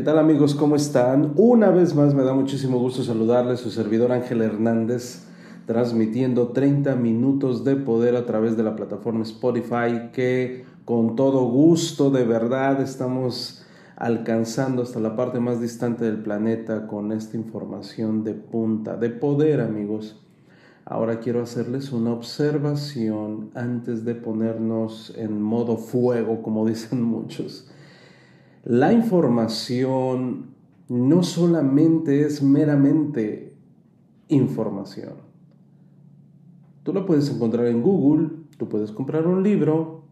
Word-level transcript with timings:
¿Qué 0.00 0.06
tal 0.06 0.18
amigos? 0.18 0.54
¿Cómo 0.54 0.76
están? 0.76 1.34
Una 1.36 1.68
vez 1.68 1.94
más 1.94 2.14
me 2.14 2.22
da 2.22 2.32
muchísimo 2.32 2.78
gusto 2.78 3.02
saludarles, 3.02 3.60
su 3.60 3.70
servidor 3.70 4.12
Ángel 4.12 4.40
Hernández, 4.40 5.26
transmitiendo 5.66 6.52
30 6.52 6.96
minutos 6.96 7.64
de 7.64 7.76
poder 7.76 8.16
a 8.16 8.24
través 8.24 8.56
de 8.56 8.62
la 8.62 8.76
plataforma 8.76 9.24
Spotify, 9.24 10.08
que 10.14 10.64
con 10.86 11.16
todo 11.16 11.44
gusto, 11.50 12.10
de 12.10 12.24
verdad, 12.24 12.80
estamos 12.80 13.62
alcanzando 13.94 14.84
hasta 14.84 15.00
la 15.00 15.16
parte 15.16 15.38
más 15.38 15.60
distante 15.60 16.06
del 16.06 16.22
planeta 16.22 16.86
con 16.86 17.12
esta 17.12 17.36
información 17.36 18.24
de 18.24 18.32
punta, 18.32 18.96
de 18.96 19.10
poder 19.10 19.60
amigos. 19.60 20.18
Ahora 20.86 21.20
quiero 21.20 21.42
hacerles 21.42 21.92
una 21.92 22.12
observación 22.14 23.50
antes 23.54 24.06
de 24.06 24.14
ponernos 24.14 25.12
en 25.18 25.42
modo 25.42 25.76
fuego, 25.76 26.40
como 26.40 26.66
dicen 26.66 27.02
muchos. 27.02 27.69
La 28.64 28.92
información 28.92 30.54
no 30.88 31.22
solamente 31.22 32.26
es 32.26 32.42
meramente 32.42 33.56
información. 34.28 35.14
Tú 36.82 36.92
lo 36.92 37.06
puedes 37.06 37.30
encontrar 37.30 37.66
en 37.66 37.82
Google, 37.82 38.28
tú 38.58 38.68
puedes 38.68 38.92
comprar 38.92 39.26
un 39.26 39.42
libro, 39.42 40.02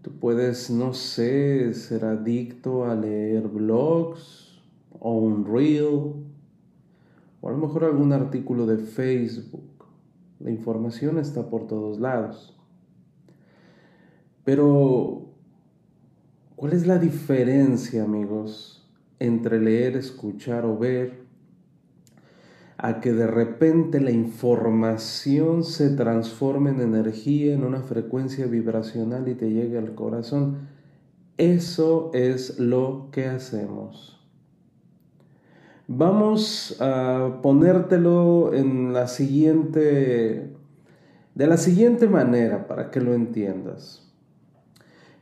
tú 0.00 0.12
puedes, 0.18 0.70
no 0.70 0.94
sé, 0.94 1.74
ser 1.74 2.06
adicto 2.06 2.84
a 2.84 2.94
leer 2.94 3.48
blogs 3.48 4.62
o 4.98 5.18
un 5.18 5.44
reel 5.44 6.14
o 7.42 7.48
a 7.48 7.52
lo 7.52 7.58
mejor 7.58 7.84
algún 7.84 8.12
artículo 8.14 8.64
de 8.64 8.78
Facebook. 8.78 9.84
La 10.40 10.50
información 10.50 11.18
está 11.18 11.50
por 11.50 11.66
todos 11.66 12.00
lados. 12.00 12.58
Pero 14.44 15.23
¿Cuál 16.64 16.76
es 16.76 16.86
la 16.86 16.96
diferencia, 16.96 18.04
amigos, 18.04 18.88
entre 19.18 19.60
leer, 19.60 19.98
escuchar 19.98 20.64
o 20.64 20.78
ver 20.78 21.26
a 22.78 23.02
que 23.02 23.12
de 23.12 23.26
repente 23.26 24.00
la 24.00 24.12
información 24.12 25.62
se 25.62 25.90
transforme 25.90 26.70
en 26.70 26.80
energía, 26.80 27.52
en 27.52 27.64
una 27.64 27.82
frecuencia 27.82 28.46
vibracional 28.46 29.28
y 29.28 29.34
te 29.34 29.50
llegue 29.50 29.76
al 29.76 29.94
corazón? 29.94 30.68
Eso 31.36 32.10
es 32.14 32.58
lo 32.58 33.08
que 33.12 33.26
hacemos. 33.26 34.26
Vamos 35.86 36.78
a 36.80 37.40
ponértelo 37.42 38.54
en 38.54 38.94
la 38.94 39.06
siguiente 39.06 40.50
de 41.34 41.46
la 41.46 41.58
siguiente 41.58 42.08
manera 42.08 42.66
para 42.66 42.90
que 42.90 43.02
lo 43.02 43.12
entiendas. 43.12 44.03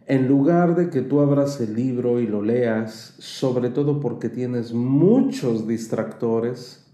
En 0.06 0.26
lugar 0.26 0.74
de 0.74 0.90
que 0.90 1.00
tú 1.02 1.20
abras 1.20 1.60
el 1.60 1.74
libro 1.74 2.18
y 2.18 2.26
lo 2.26 2.42
leas, 2.42 3.14
sobre 3.18 3.70
todo 3.70 4.00
porque 4.00 4.28
tienes 4.28 4.72
muchos 4.72 5.68
distractores, 5.68 6.90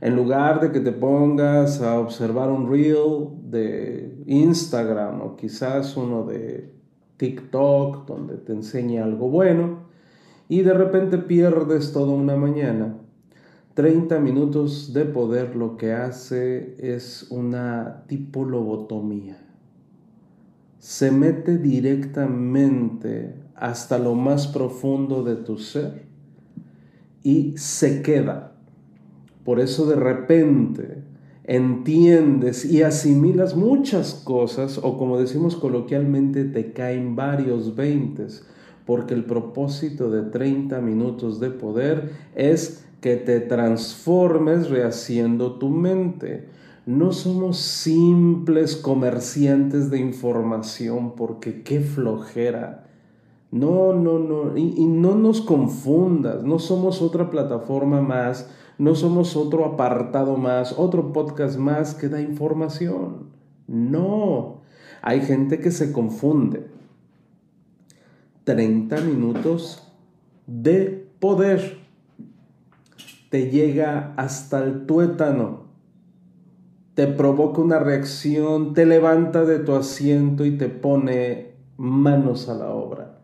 en 0.00 0.16
lugar 0.16 0.60
de 0.60 0.72
que 0.72 0.80
te 0.80 0.90
pongas 0.90 1.80
a 1.80 2.00
observar 2.00 2.50
un 2.50 2.68
reel 2.68 3.28
de 3.50 4.22
Instagram 4.26 5.20
o 5.20 5.36
quizás 5.36 5.96
uno 5.96 6.24
de 6.24 6.72
TikTok 7.18 8.06
donde 8.06 8.36
te 8.38 8.52
enseñe 8.52 8.98
algo 8.98 9.28
bueno 9.28 9.90
y 10.48 10.62
de 10.62 10.74
repente 10.74 11.18
pierdes 11.18 11.92
toda 11.92 12.12
una 12.12 12.34
mañana, 12.34 12.96
30 13.74 14.18
minutos 14.18 14.92
de 14.92 15.04
poder 15.04 15.54
lo 15.54 15.76
que 15.76 15.92
hace 15.92 16.74
es 16.78 17.30
una 17.30 18.04
tipo 18.08 18.44
lobotomía 18.44 19.49
se 20.80 21.12
mete 21.12 21.58
directamente 21.58 23.34
hasta 23.54 23.98
lo 23.98 24.14
más 24.14 24.46
profundo 24.48 25.22
de 25.22 25.36
tu 25.36 25.58
ser 25.58 26.06
y 27.22 27.52
se 27.58 28.00
queda. 28.00 28.54
Por 29.44 29.60
eso 29.60 29.86
de 29.86 29.96
repente 29.96 31.02
entiendes 31.44 32.64
y 32.64 32.82
asimilas 32.82 33.54
muchas 33.54 34.14
cosas 34.14 34.78
o 34.82 34.96
como 34.96 35.18
decimos 35.18 35.54
coloquialmente 35.56 36.44
te 36.44 36.72
caen 36.72 37.14
varios 37.14 37.76
veintes 37.76 38.46
porque 38.86 39.14
el 39.14 39.24
propósito 39.24 40.10
de 40.10 40.22
30 40.30 40.80
minutos 40.80 41.40
de 41.40 41.50
poder 41.50 42.12
es 42.34 42.86
que 43.02 43.16
te 43.16 43.40
transformes 43.40 44.70
rehaciendo 44.70 45.58
tu 45.58 45.68
mente 45.68 46.48
no 46.90 47.12
somos 47.12 47.58
simples 47.58 48.74
comerciantes 48.74 49.90
de 49.90 50.00
información 50.00 51.14
porque 51.14 51.62
qué 51.62 51.80
flojera. 51.80 52.88
No, 53.52 53.92
no, 53.92 54.18
no. 54.18 54.56
Y, 54.56 54.86
no 54.86 55.14
nos 55.14 55.40
confundas. 55.40 56.42
No 56.42 56.58
somos 56.58 57.00
otra 57.00 57.30
plataforma 57.30 58.02
más. 58.02 58.50
No 58.76 58.96
somos 58.96 59.36
otro 59.36 59.66
apartado 59.66 60.36
más, 60.36 60.74
otro 60.76 61.12
podcast 61.12 61.58
más 61.58 61.94
que 61.94 62.08
da 62.08 62.20
información. 62.20 63.28
No. 63.68 64.62
Hay 65.00 65.20
gente 65.20 65.60
que 65.60 65.70
se 65.70 65.92
confunde. 65.92 66.66
30 68.42 69.00
minutos 69.02 69.86
de 70.48 71.08
poder 71.20 71.78
te 73.28 73.48
llega 73.48 74.12
hasta 74.16 74.64
el 74.64 74.86
tuétano 74.86 75.69
te 76.94 77.06
provoca 77.06 77.60
una 77.60 77.78
reacción, 77.78 78.74
te 78.74 78.84
levanta 78.86 79.44
de 79.44 79.60
tu 79.60 79.74
asiento 79.74 80.44
y 80.44 80.56
te 80.56 80.68
pone 80.68 81.54
manos 81.76 82.48
a 82.48 82.54
la 82.54 82.70
obra. 82.70 83.20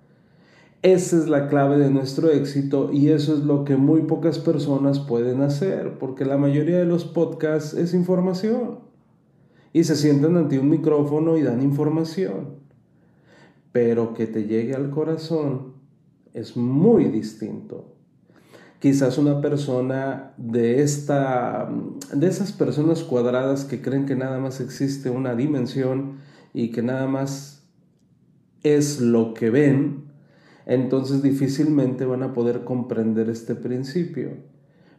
Esa 0.82 1.16
es 1.16 1.28
la 1.28 1.48
clave 1.48 1.78
de 1.78 1.90
nuestro 1.90 2.30
éxito 2.30 2.90
y 2.92 3.08
eso 3.08 3.34
es 3.34 3.40
lo 3.40 3.64
que 3.64 3.76
muy 3.76 4.02
pocas 4.02 4.38
personas 4.38 5.00
pueden 5.00 5.42
hacer, 5.42 5.98
porque 5.98 6.24
la 6.24 6.36
mayoría 6.36 6.78
de 6.78 6.84
los 6.84 7.04
podcasts 7.04 7.74
es 7.74 7.92
información 7.92 8.78
y 9.72 9.84
se 9.84 9.96
sientan 9.96 10.36
ante 10.36 10.58
un 10.58 10.70
micrófono 10.70 11.36
y 11.36 11.42
dan 11.42 11.62
información. 11.62 12.60
Pero 13.72 14.14
que 14.14 14.26
te 14.26 14.44
llegue 14.44 14.74
al 14.74 14.90
corazón 14.90 15.74
es 16.32 16.56
muy 16.56 17.06
distinto 17.06 17.95
quizás 18.78 19.18
una 19.18 19.40
persona 19.40 20.34
de 20.36 20.82
esta 20.82 21.68
de 22.12 22.26
esas 22.26 22.52
personas 22.52 23.02
cuadradas 23.02 23.64
que 23.64 23.80
creen 23.80 24.06
que 24.06 24.16
nada 24.16 24.38
más 24.38 24.60
existe 24.60 25.10
una 25.10 25.34
dimensión 25.34 26.18
y 26.52 26.70
que 26.70 26.82
nada 26.82 27.06
más 27.06 27.66
es 28.62 29.00
lo 29.00 29.34
que 29.34 29.50
ven, 29.50 30.04
entonces 30.66 31.22
difícilmente 31.22 32.04
van 32.04 32.22
a 32.22 32.32
poder 32.32 32.64
comprender 32.64 33.30
este 33.30 33.54
principio. 33.54 34.30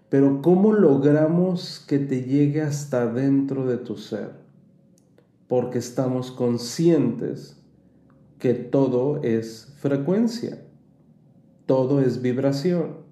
Pero 0.09 0.41
¿cómo 0.41 0.71
logramos 0.71 1.83
que 1.85 1.99
te 1.99 2.23
llegue 2.23 2.61
hasta 2.61 3.11
dentro 3.11 3.65
de 3.65 3.77
tu 3.77 3.97
ser? 3.97 4.31
Porque 5.49 5.79
estamos 5.79 6.31
conscientes 6.31 7.61
que 8.39 8.53
todo 8.53 9.21
es 9.24 9.74
frecuencia, 9.79 10.63
todo 11.65 12.00
es 12.00 12.21
vibración 12.21 13.06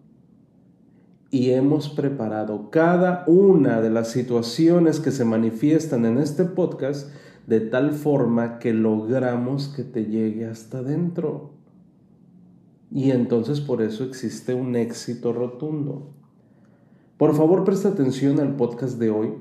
y 1.36 1.52
hemos 1.52 1.90
preparado 1.90 2.70
cada 2.70 3.26
una 3.28 3.82
de 3.82 3.90
las 3.90 4.10
situaciones 4.10 5.02
que 5.02 5.12
se 5.12 5.26
manifiestan 5.26 6.06
en 6.06 6.18
este 6.18 6.46
podcast 6.46 7.14
de 7.46 7.60
tal 7.60 7.92
forma 7.92 8.58
que 8.58 8.74
logramos 8.74 9.68
que 9.68 9.84
te 9.84 10.06
llegue 10.06 10.46
hasta 10.46 10.82
dentro. 10.82 11.52
Y 12.90 13.12
entonces 13.12 13.60
por 13.60 13.82
eso 13.82 14.06
existe 14.06 14.54
un 14.54 14.78
éxito 14.78 15.34
rotundo. 15.34 16.14
Por 17.18 17.36
favor 17.36 17.66
presta 17.66 17.90
atención 17.90 18.40
al 18.40 18.56
podcast 18.56 18.98
de 18.98 19.10
hoy, 19.10 19.34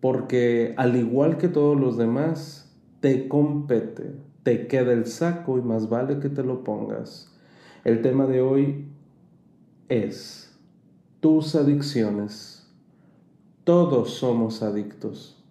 porque 0.00 0.74
al 0.76 0.94
igual 0.94 1.38
que 1.38 1.48
todos 1.48 1.80
los 1.80 1.96
demás, 1.96 2.78
te 3.00 3.28
compete, 3.28 4.14
te 4.42 4.66
queda 4.66 4.92
el 4.92 5.06
saco 5.06 5.56
y 5.56 5.62
más 5.62 5.88
vale 5.88 6.18
que 6.18 6.28
te 6.28 6.42
lo 6.42 6.64
pongas. 6.64 7.34
El 7.84 8.02
tema 8.02 8.26
de 8.26 8.42
hoy 8.42 8.88
es 9.88 10.47
tus 11.20 11.56
adicciones. 11.56 12.64
Todos 13.64 14.14
somos 14.14 14.62
adictos. 14.62 15.42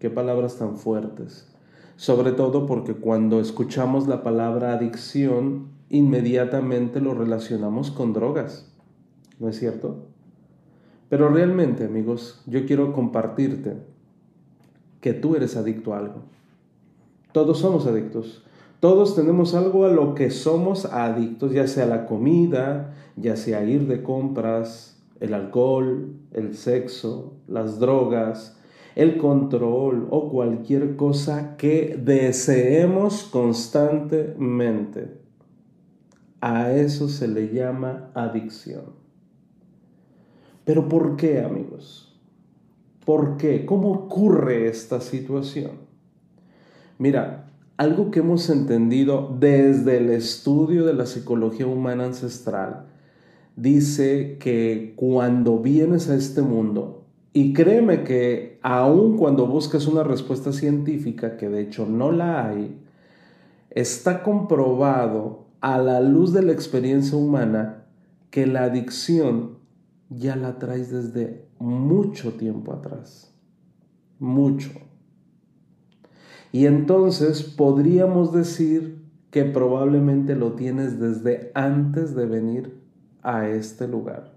Qué 0.00 0.10
palabras 0.10 0.56
tan 0.58 0.76
fuertes. 0.76 1.48
Sobre 1.94 2.32
todo 2.32 2.66
porque 2.66 2.94
cuando 2.94 3.40
escuchamos 3.40 4.08
la 4.08 4.22
palabra 4.22 4.72
adicción, 4.72 5.68
inmediatamente 5.88 7.00
lo 7.00 7.14
relacionamos 7.14 7.92
con 7.92 8.12
drogas. 8.12 8.68
¿No 9.38 9.48
es 9.48 9.58
cierto? 9.58 10.06
Pero 11.08 11.28
realmente, 11.28 11.84
amigos, 11.84 12.42
yo 12.46 12.66
quiero 12.66 12.92
compartirte 12.92 13.76
que 15.00 15.12
tú 15.12 15.36
eres 15.36 15.56
adicto 15.56 15.94
a 15.94 15.98
algo. 15.98 16.22
Todos 17.30 17.60
somos 17.60 17.86
adictos. 17.86 18.42
Todos 18.80 19.16
tenemos 19.16 19.54
algo 19.54 19.86
a 19.86 19.88
lo 19.90 20.14
que 20.14 20.30
somos 20.30 20.84
adictos, 20.84 21.52
ya 21.52 21.66
sea 21.66 21.86
la 21.86 22.06
comida, 22.06 22.94
ya 23.16 23.36
sea 23.36 23.64
ir 23.64 23.86
de 23.86 24.02
compras, 24.02 25.02
el 25.20 25.32
alcohol, 25.32 26.14
el 26.32 26.54
sexo, 26.54 27.34
las 27.48 27.78
drogas, 27.78 28.58
el 28.94 29.16
control 29.16 30.08
o 30.10 30.30
cualquier 30.30 30.96
cosa 30.96 31.56
que 31.56 31.98
deseemos 32.02 33.24
constantemente. 33.24 35.18
A 36.40 36.72
eso 36.72 37.08
se 37.08 37.28
le 37.28 37.52
llama 37.52 38.10
adicción. 38.14 39.06
Pero 40.64 40.88
¿por 40.88 41.16
qué, 41.16 41.40
amigos? 41.40 42.18
¿Por 43.04 43.36
qué? 43.36 43.64
¿Cómo 43.64 43.92
ocurre 43.92 44.66
esta 44.66 45.00
situación? 45.00 45.72
Mira, 46.98 47.45
algo 47.76 48.10
que 48.10 48.20
hemos 48.20 48.48
entendido 48.48 49.36
desde 49.38 49.98
el 49.98 50.10
estudio 50.10 50.86
de 50.86 50.94
la 50.94 51.06
psicología 51.06 51.66
humana 51.66 52.04
ancestral 52.06 52.86
dice 53.54 54.36
que 54.38 54.94
cuando 54.96 55.58
vienes 55.58 56.08
a 56.08 56.14
este 56.14 56.42
mundo, 56.42 57.04
y 57.32 57.52
créeme 57.52 58.02
que 58.02 58.58
aun 58.62 59.18
cuando 59.18 59.46
buscas 59.46 59.86
una 59.86 60.02
respuesta 60.02 60.52
científica, 60.52 61.36
que 61.36 61.50
de 61.50 61.60
hecho 61.60 61.86
no 61.86 62.12
la 62.12 62.48
hay, 62.48 62.80
está 63.70 64.22
comprobado 64.22 65.46
a 65.60 65.76
la 65.78 66.00
luz 66.00 66.32
de 66.32 66.42
la 66.42 66.52
experiencia 66.52 67.18
humana 67.18 67.84
que 68.30 68.46
la 68.46 68.64
adicción 68.64 69.58
ya 70.08 70.34
la 70.36 70.58
traes 70.58 70.90
desde 70.90 71.46
mucho 71.58 72.32
tiempo 72.34 72.72
atrás. 72.72 73.34
Mucho. 74.18 74.70
Y 76.56 76.66
entonces 76.66 77.42
podríamos 77.42 78.32
decir 78.32 79.04
que 79.30 79.44
probablemente 79.44 80.34
lo 80.34 80.52
tienes 80.52 80.98
desde 80.98 81.50
antes 81.54 82.14
de 82.14 82.26
venir 82.26 82.80
a 83.22 83.48
este 83.48 83.86
lugar 83.86 84.36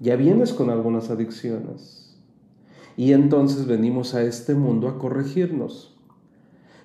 ya 0.00 0.16
vienes 0.16 0.52
con 0.52 0.70
algunas 0.70 1.10
adicciones. 1.10 2.16
Y 2.96 3.12
entonces 3.12 3.66
venimos 3.66 4.14
a 4.14 4.22
este 4.22 4.54
mundo 4.54 4.88
a 4.88 4.98
corregirnos. 4.98 5.96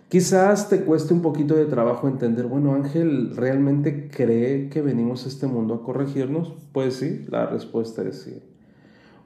Quizás 0.09 0.69
te 0.69 0.83
cueste 0.83 1.13
un 1.13 1.21
poquito 1.21 1.55
de 1.55 1.65
trabajo 1.65 2.07
entender, 2.07 2.45
bueno, 2.45 2.73
Ángel, 2.73 3.35
¿realmente 3.35 4.09
cree 4.09 4.69
que 4.69 4.81
venimos 4.81 5.25
a 5.25 5.29
este 5.29 5.47
mundo 5.47 5.73
a 5.73 5.83
corregirnos? 5.83 6.53
Pues 6.71 6.95
sí, 6.95 7.25
la 7.29 7.47
respuesta 7.47 8.03
es 8.03 8.21
sí. 8.21 8.41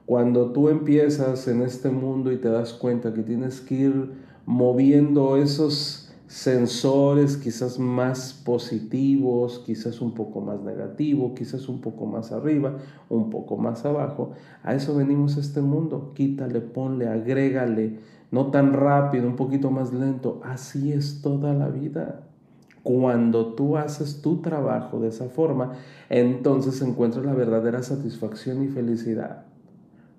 Cuando 0.08 0.52
tú 0.52 0.70
empiezas 0.70 1.48
en 1.48 1.60
este 1.60 1.90
mundo 1.90 2.32
y 2.32 2.38
te 2.38 2.48
das 2.48 2.72
cuenta 2.72 3.12
que 3.12 3.22
tienes 3.22 3.60
que 3.60 3.74
ir 3.74 4.12
moviendo 4.46 5.36
esos 5.36 6.10
sensores 6.26 7.36
quizás 7.36 7.78
más 7.78 8.32
positivos, 8.32 9.58
quizás 9.66 10.00
un 10.00 10.14
poco 10.14 10.40
más 10.40 10.62
negativo, 10.62 11.34
quizás 11.34 11.68
un 11.68 11.82
poco 11.82 12.06
más 12.06 12.32
arriba, 12.32 12.78
un 13.10 13.28
poco 13.28 13.58
más 13.58 13.84
abajo. 13.84 14.32
A 14.62 14.74
eso 14.74 14.96
venimos 14.96 15.36
a 15.36 15.40
este 15.40 15.60
mundo. 15.60 16.12
Quítale, 16.14 16.62
ponle, 16.62 17.06
agrégale, 17.06 17.98
no 18.30 18.46
tan 18.46 18.72
rápido, 18.72 19.26
un 19.26 19.36
poquito 19.36 19.70
más 19.70 19.92
lento. 19.92 20.40
Así 20.42 20.90
es 20.90 21.20
toda 21.20 21.52
la 21.52 21.68
vida. 21.68 22.22
Cuando 22.82 23.52
tú 23.52 23.76
haces 23.76 24.22
tu 24.22 24.40
trabajo 24.40 25.00
de 25.00 25.08
esa 25.08 25.28
forma, 25.28 25.72
entonces 26.08 26.80
encuentras 26.80 27.26
la 27.26 27.34
verdadera 27.34 27.82
satisfacción 27.82 28.64
y 28.64 28.68
felicidad. 28.68 29.47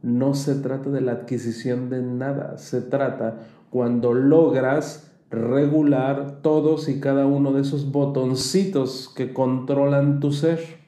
No 0.01 0.34
se 0.34 0.56
trata 0.56 0.90
de 0.90 1.01
la 1.01 1.12
adquisición 1.12 1.90
de 1.90 2.01
nada, 2.01 2.57
se 2.57 2.81
trata 2.81 3.40
cuando 3.69 4.13
logras 4.13 5.12
regular 5.30 6.40
todos 6.42 6.90
y 6.90 7.00
cada 7.00 7.25
uno 7.25 7.51
de 7.51 7.62
esos 7.62 7.92
botoncitos 7.92 9.12
que 9.16 9.34
controlan 9.34 10.19
tu 10.19 10.31
ser. 10.31 10.80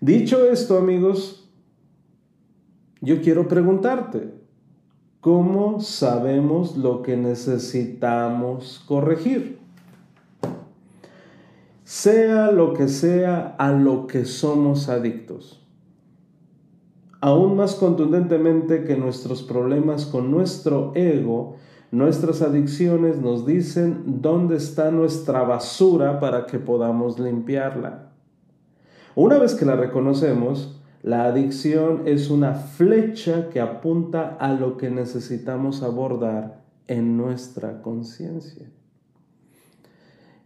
Dicho 0.00 0.44
esto, 0.44 0.78
amigos, 0.78 1.48
yo 3.00 3.20
quiero 3.20 3.46
preguntarte, 3.46 4.32
¿cómo 5.20 5.80
sabemos 5.80 6.76
lo 6.76 7.02
que 7.02 7.16
necesitamos 7.16 8.82
corregir? 8.86 9.58
Sea 11.84 12.50
lo 12.50 12.74
que 12.74 12.88
sea 12.88 13.54
a 13.58 13.72
lo 13.72 14.06
que 14.06 14.24
somos 14.24 14.88
adictos. 14.88 15.57
Aún 17.20 17.56
más 17.56 17.74
contundentemente 17.74 18.84
que 18.84 18.96
nuestros 18.96 19.42
problemas 19.42 20.06
con 20.06 20.30
nuestro 20.30 20.92
ego, 20.94 21.56
Nuestras 21.90 22.42
adicciones 22.42 23.18
nos 23.18 23.46
dicen 23.46 24.20
dónde 24.20 24.56
está 24.56 24.90
nuestra 24.90 25.42
basura 25.42 26.20
para 26.20 26.44
que 26.44 26.58
podamos 26.58 27.18
limpiarla. 27.18 28.12
Una 29.14 29.38
vez 29.38 29.54
que 29.54 29.64
la 29.64 29.74
reconocemos, 29.74 30.78
la 31.02 31.24
adicción 31.24 32.02
es 32.04 32.28
una 32.28 32.54
flecha 32.54 33.48
que 33.48 33.60
apunta 33.60 34.36
a 34.38 34.52
lo 34.52 34.76
que 34.76 34.90
necesitamos 34.90 35.82
abordar 35.82 36.62
en 36.88 37.16
nuestra 37.16 37.80
conciencia. 37.80 38.70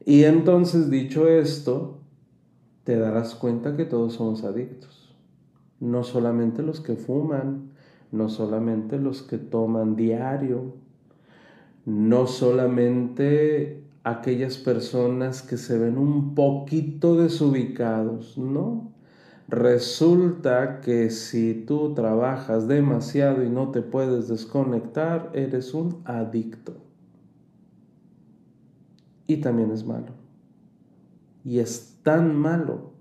Y 0.05 0.23
entonces, 0.23 0.91
dicho 0.91 1.27
esto, 1.27 2.03
te 2.85 2.97
darás 2.97 3.35
cuenta 3.35 3.77
que 3.77 3.85
todos 3.85 4.15
somos 4.15 4.45
adictos. 4.45 5.02
No 5.83 6.05
solamente 6.05 6.63
los 6.63 6.81
que 6.81 6.95
fuman, 6.95 7.73
no 8.13 8.29
solamente 8.29 9.01
los 9.01 9.21
que 9.21 9.37
toman 9.37 9.97
diario, 9.97 10.75
no 11.85 12.29
solamente 12.29 13.83
aquellas 14.05 14.59
personas 14.59 15.43
que 15.43 15.57
se 15.57 15.77
ven 15.79 15.99
un 15.99 16.37
poquito 16.37 17.17
desubicados, 17.17 18.39
no. 18.39 18.93
Resulta 19.49 20.81
que 20.83 21.11
si 21.11 21.65
tú 21.67 21.95
trabajas 21.95 22.69
demasiado 22.69 23.43
y 23.43 23.51
no 23.51 23.73
te 23.73 23.83
puedes 23.83 24.29
desconectar, 24.29 25.33
eres 25.35 25.75
un 25.75 26.01
adicto. 26.05 26.75
Y 29.27 29.39
también 29.39 29.73
es 29.73 29.85
malo. 29.85 30.13
Y 31.45 31.59
es 31.59 31.99
tan 32.05 32.37
malo, 32.37 32.93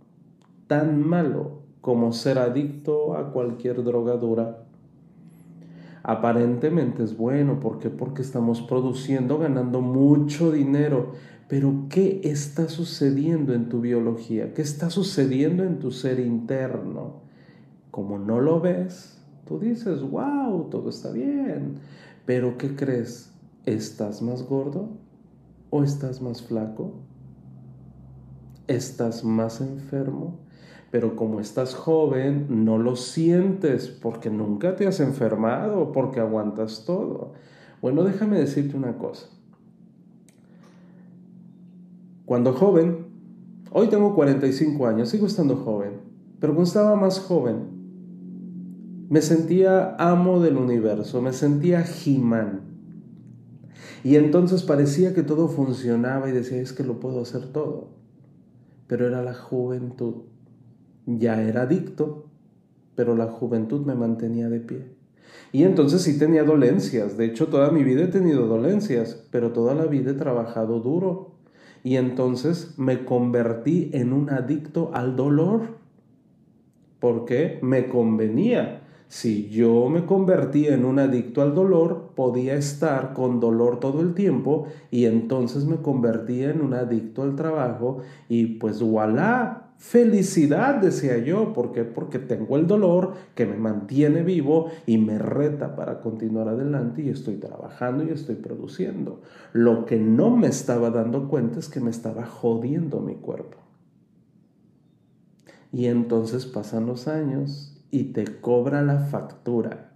tan 0.65 1.07
malo 1.07 1.60
como 1.81 2.13
ser 2.13 2.37
adicto 2.37 3.15
a 3.15 3.31
cualquier 3.31 3.83
drogadura 3.83 4.65
aparentemente 6.03 7.03
es 7.03 7.15
bueno, 7.15 7.59
¿por 7.59 7.79
qué? 7.79 7.89
Porque 7.89 8.21
estamos 8.21 8.61
produciendo, 8.61 9.37
ganando 9.37 9.81
mucho 9.81 10.51
dinero. 10.51 11.13
Pero 11.47 11.87
¿qué 11.89 12.21
está 12.23 12.69
sucediendo 12.69 13.53
en 13.53 13.69
tu 13.69 13.81
biología? 13.81 14.53
¿Qué 14.53 14.61
está 14.61 14.89
sucediendo 14.89 15.63
en 15.63 15.79
tu 15.79 15.91
ser 15.91 16.19
interno? 16.19 17.21
Como 17.91 18.17
no 18.17 18.39
lo 18.39 18.61
ves, 18.61 19.17
tú 19.45 19.59
dices, 19.59 20.01
wow, 20.01 20.69
todo 20.69 20.89
está 20.89 21.11
bien. 21.11 21.79
Pero 22.25 22.57
¿qué 22.57 22.75
crees? 22.75 23.33
¿Estás 23.65 24.21
más 24.21 24.43
gordo 24.43 24.89
o 25.69 25.83
estás 25.83 26.21
más 26.21 26.41
flaco? 26.41 26.93
¿Estás 28.67 29.25
más 29.25 29.59
enfermo? 29.59 30.39
Pero 30.91 31.15
como 31.15 31.39
estás 31.39 31.73
joven 31.73 32.65
no 32.65 32.77
lo 32.77 32.97
sientes 32.97 33.87
porque 33.87 34.29
nunca 34.29 34.75
te 34.75 34.85
has 34.85 34.99
enfermado, 34.99 35.93
porque 35.93 36.19
aguantas 36.19 36.83
todo. 36.85 37.31
Bueno, 37.81 38.03
déjame 38.03 38.37
decirte 38.37 38.75
una 38.75 38.97
cosa. 38.97 39.27
Cuando 42.25 42.53
joven, 42.53 43.07
hoy 43.71 43.87
tengo 43.87 44.13
45 44.13 44.85
años, 44.85 45.09
sigo 45.09 45.27
estando 45.27 45.55
joven, 45.55 46.01
pero 46.39 46.53
cuando 46.53 46.67
estaba 46.67 46.95
más 46.95 47.19
joven, 47.19 47.79
me 49.09 49.21
sentía 49.21 49.95
amo 49.97 50.41
del 50.41 50.57
universo, 50.57 51.21
me 51.21 51.31
sentía 51.31 51.83
Jimán. 51.83 52.61
Y 54.03 54.17
entonces 54.17 54.63
parecía 54.63 55.13
que 55.13 55.23
todo 55.23 55.47
funcionaba 55.47 56.29
y 56.29 56.33
decía, 56.33 56.61
es 56.61 56.73
que 56.73 56.83
lo 56.83 56.99
puedo 56.99 57.21
hacer 57.21 57.47
todo. 57.53 57.89
Pero 58.87 59.07
era 59.07 59.21
la 59.21 59.33
juventud 59.33 60.30
ya 61.19 61.41
era 61.41 61.63
adicto, 61.63 62.25
pero 62.95 63.15
la 63.15 63.27
juventud 63.27 63.85
me 63.85 63.95
mantenía 63.95 64.49
de 64.49 64.59
pie. 64.59 65.01
Y 65.51 65.63
entonces 65.63 66.01
sí 66.01 66.17
tenía 66.17 66.43
dolencias, 66.43 67.17
de 67.17 67.25
hecho 67.25 67.47
toda 67.47 67.71
mi 67.71 67.83
vida 67.83 68.03
he 68.03 68.07
tenido 68.07 68.47
dolencias, 68.47 69.27
pero 69.31 69.51
toda 69.51 69.75
la 69.75 69.85
vida 69.85 70.11
he 70.11 70.15
trabajado 70.15 70.79
duro. 70.79 71.31
Y 71.83 71.95
entonces 71.95 72.77
me 72.77 73.05
convertí 73.05 73.89
en 73.93 74.13
un 74.13 74.29
adicto 74.29 74.91
al 74.93 75.15
dolor, 75.15 75.77
porque 76.99 77.59
me 77.61 77.89
convenía. 77.89 78.81
Si 79.07 79.49
yo 79.49 79.89
me 79.89 80.05
convertía 80.05 80.73
en 80.73 80.85
un 80.85 80.97
adicto 80.99 81.41
al 81.41 81.53
dolor, 81.53 82.11
podía 82.15 82.55
estar 82.55 83.11
con 83.13 83.41
dolor 83.41 83.81
todo 83.81 83.99
el 83.99 84.13
tiempo 84.13 84.67
y 84.89 85.03
entonces 85.03 85.65
me 85.65 85.81
convertía 85.81 86.51
en 86.51 86.61
un 86.61 86.73
adicto 86.73 87.23
al 87.23 87.35
trabajo 87.35 87.97
y 88.29 88.45
pues 88.57 88.81
voilà, 88.81 89.70
felicidad 89.81 90.75
decía 90.75 91.17
yo, 91.17 91.53
¿por 91.53 91.71
qué? 91.71 91.83
Porque 91.83 92.19
tengo 92.19 92.55
el 92.55 92.67
dolor 92.67 93.15
que 93.33 93.47
me 93.47 93.57
mantiene 93.57 94.21
vivo 94.21 94.69
y 94.85 94.99
me 94.99 95.17
reta 95.17 95.75
para 95.75 96.01
continuar 96.01 96.47
adelante 96.47 97.01
y 97.01 97.09
estoy 97.09 97.37
trabajando 97.37 98.03
y 98.03 98.11
estoy 98.11 98.35
produciendo. 98.35 99.21
Lo 99.53 99.85
que 99.85 99.97
no 99.97 100.29
me 100.37 100.47
estaba 100.47 100.91
dando 100.91 101.27
cuenta 101.27 101.57
es 101.57 101.67
que 101.67 101.79
me 101.79 101.89
estaba 101.89 102.27
jodiendo 102.27 102.99
mi 102.99 103.15
cuerpo. 103.15 103.57
Y 105.71 105.87
entonces 105.87 106.45
pasan 106.45 106.85
los 106.85 107.07
años 107.07 107.83
y 107.89 108.13
te 108.13 108.25
cobra 108.39 108.83
la 108.83 108.99
factura. 108.99 109.90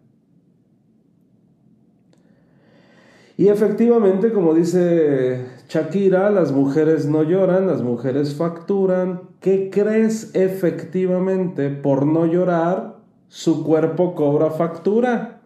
Y 3.38 3.50
efectivamente, 3.50 4.32
como 4.32 4.54
dice 4.54 5.46
Shakira, 5.68 6.30
las 6.32 6.52
mujeres 6.52 7.06
no 7.06 7.24
lloran, 7.24 7.68
las 7.68 7.82
mujeres 7.82 8.36
facturan. 8.36 9.22
¿Qué 9.42 9.70
crees 9.70 10.32
efectivamente 10.34 11.70
por 11.70 12.06
no 12.06 12.26
llorar? 12.26 12.96
Su 13.28 13.66
cuerpo 13.66 14.16
cobra 14.16 14.52
factura. 14.52 15.42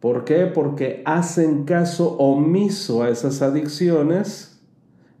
¿Por 0.00 0.24
qué? 0.24 0.46
Porque 0.46 1.02
hacen 1.06 1.64
caso 1.64 2.16
omiso 2.18 3.02
a 3.02 3.08
esas 3.08 3.40
adicciones 3.40 4.60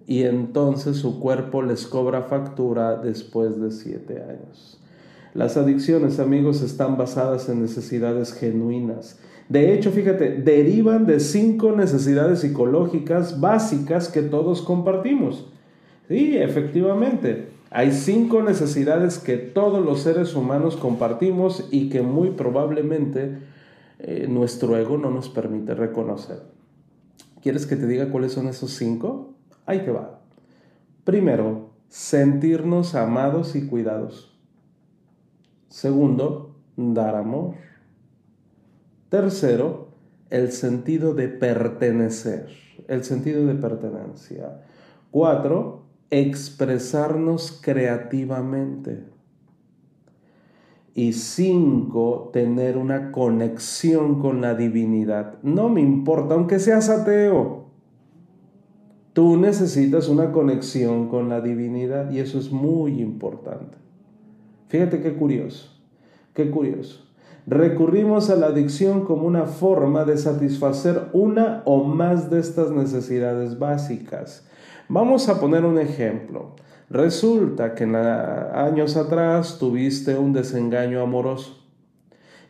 y 0.06 0.24
entonces 0.24 0.96
su 0.96 1.20
cuerpo 1.20 1.62
les 1.62 1.86
cobra 1.86 2.22
factura 2.22 2.96
después 2.96 3.60
de 3.60 3.70
siete 3.70 4.22
años. 4.22 4.80
Las 5.34 5.56
adicciones, 5.56 6.18
amigos, 6.18 6.62
están 6.62 6.96
basadas 6.96 7.48
en 7.48 7.62
necesidades 7.62 8.32
genuinas. 8.32 9.20
De 9.50 9.74
hecho, 9.74 9.90
fíjate, 9.90 10.30
derivan 10.30 11.06
de 11.06 11.18
cinco 11.18 11.72
necesidades 11.72 12.38
psicológicas 12.38 13.40
básicas 13.40 14.08
que 14.08 14.22
todos 14.22 14.62
compartimos. 14.62 15.44
Sí, 16.06 16.36
efectivamente, 16.36 17.48
hay 17.68 17.90
cinco 17.90 18.42
necesidades 18.42 19.18
que 19.18 19.36
todos 19.36 19.84
los 19.84 20.02
seres 20.02 20.36
humanos 20.36 20.76
compartimos 20.76 21.66
y 21.72 21.88
que 21.88 22.00
muy 22.00 22.30
probablemente 22.30 23.38
eh, 23.98 24.28
nuestro 24.28 24.76
ego 24.76 24.98
no 24.98 25.10
nos 25.10 25.28
permite 25.28 25.74
reconocer. 25.74 26.42
¿Quieres 27.42 27.66
que 27.66 27.74
te 27.74 27.88
diga 27.88 28.10
cuáles 28.10 28.30
son 28.30 28.46
esos 28.46 28.70
cinco? 28.70 29.34
Ahí 29.66 29.80
te 29.80 29.90
va. 29.90 30.20
Primero, 31.02 31.70
sentirnos 31.88 32.94
amados 32.94 33.56
y 33.56 33.66
cuidados. 33.66 34.32
Segundo, 35.68 36.54
dar 36.76 37.16
amor. 37.16 37.69
Tercero, 39.10 39.88
el 40.30 40.52
sentido 40.52 41.14
de 41.14 41.28
pertenecer, 41.28 42.46
el 42.86 43.02
sentido 43.02 43.44
de 43.44 43.56
pertenencia. 43.56 44.62
Cuatro, 45.10 45.82
expresarnos 46.10 47.60
creativamente. 47.60 49.04
Y 50.94 51.12
cinco, 51.12 52.30
tener 52.32 52.76
una 52.76 53.10
conexión 53.10 54.20
con 54.20 54.40
la 54.40 54.54
divinidad. 54.54 55.42
No 55.42 55.68
me 55.68 55.80
importa, 55.80 56.34
aunque 56.34 56.60
seas 56.60 56.88
ateo. 56.88 57.66
Tú 59.12 59.36
necesitas 59.36 60.08
una 60.08 60.30
conexión 60.30 61.08
con 61.08 61.28
la 61.28 61.40
divinidad 61.40 62.12
y 62.12 62.20
eso 62.20 62.38
es 62.38 62.52
muy 62.52 63.00
importante. 63.00 63.76
Fíjate 64.68 65.02
qué 65.02 65.14
curioso, 65.14 65.68
qué 66.32 66.48
curioso. 66.48 67.09
Recurrimos 67.46 68.30
a 68.30 68.36
la 68.36 68.46
adicción 68.46 69.04
como 69.04 69.26
una 69.26 69.46
forma 69.46 70.04
de 70.04 70.18
satisfacer 70.18 71.08
una 71.12 71.62
o 71.64 71.84
más 71.84 72.30
de 72.30 72.40
estas 72.40 72.70
necesidades 72.70 73.58
básicas. 73.58 74.46
Vamos 74.88 75.28
a 75.28 75.40
poner 75.40 75.64
un 75.64 75.78
ejemplo. 75.78 76.54
Resulta 76.90 77.74
que 77.74 77.84
en 77.84 77.96
años 77.96 78.96
atrás 78.96 79.58
tuviste 79.58 80.18
un 80.18 80.32
desengaño 80.32 81.00
amoroso 81.00 81.60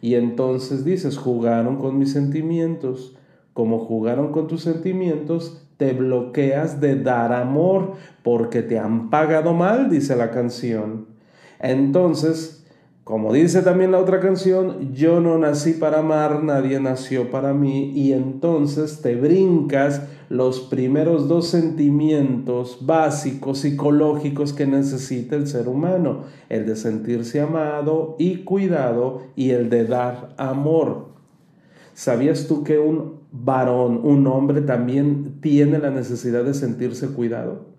y 0.00 0.14
entonces 0.14 0.84
dices, 0.84 1.18
jugaron 1.18 1.76
con 1.76 1.98
mis 1.98 2.12
sentimientos. 2.12 3.16
Como 3.52 3.80
jugaron 3.80 4.32
con 4.32 4.46
tus 4.46 4.62
sentimientos, 4.62 5.66
te 5.76 5.92
bloqueas 5.92 6.80
de 6.80 7.02
dar 7.02 7.32
amor 7.32 7.94
porque 8.22 8.62
te 8.62 8.78
han 8.78 9.10
pagado 9.10 9.52
mal, 9.52 9.90
dice 9.90 10.16
la 10.16 10.30
canción. 10.30 11.06
Entonces, 11.58 12.59
como 13.10 13.32
dice 13.32 13.62
también 13.62 13.90
la 13.90 13.98
otra 13.98 14.20
canción, 14.20 14.94
yo 14.94 15.18
no 15.18 15.36
nací 15.36 15.72
para 15.72 15.98
amar, 15.98 16.44
nadie 16.44 16.78
nació 16.78 17.28
para 17.28 17.52
mí, 17.52 17.90
y 17.92 18.12
entonces 18.12 19.02
te 19.02 19.16
brincas 19.16 20.02
los 20.28 20.60
primeros 20.60 21.26
dos 21.26 21.48
sentimientos 21.48 22.78
básicos, 22.86 23.58
psicológicos 23.58 24.52
que 24.52 24.64
necesita 24.64 25.34
el 25.34 25.48
ser 25.48 25.66
humano, 25.66 26.20
el 26.48 26.66
de 26.66 26.76
sentirse 26.76 27.40
amado 27.40 28.14
y 28.20 28.44
cuidado 28.44 29.22
y 29.34 29.50
el 29.50 29.70
de 29.70 29.86
dar 29.86 30.32
amor. 30.36 31.08
¿Sabías 31.94 32.46
tú 32.46 32.62
que 32.62 32.78
un 32.78 33.22
varón, 33.32 34.02
un 34.04 34.24
hombre 34.28 34.60
también 34.60 35.40
tiene 35.40 35.80
la 35.80 35.90
necesidad 35.90 36.44
de 36.44 36.54
sentirse 36.54 37.08
cuidado? 37.08 37.70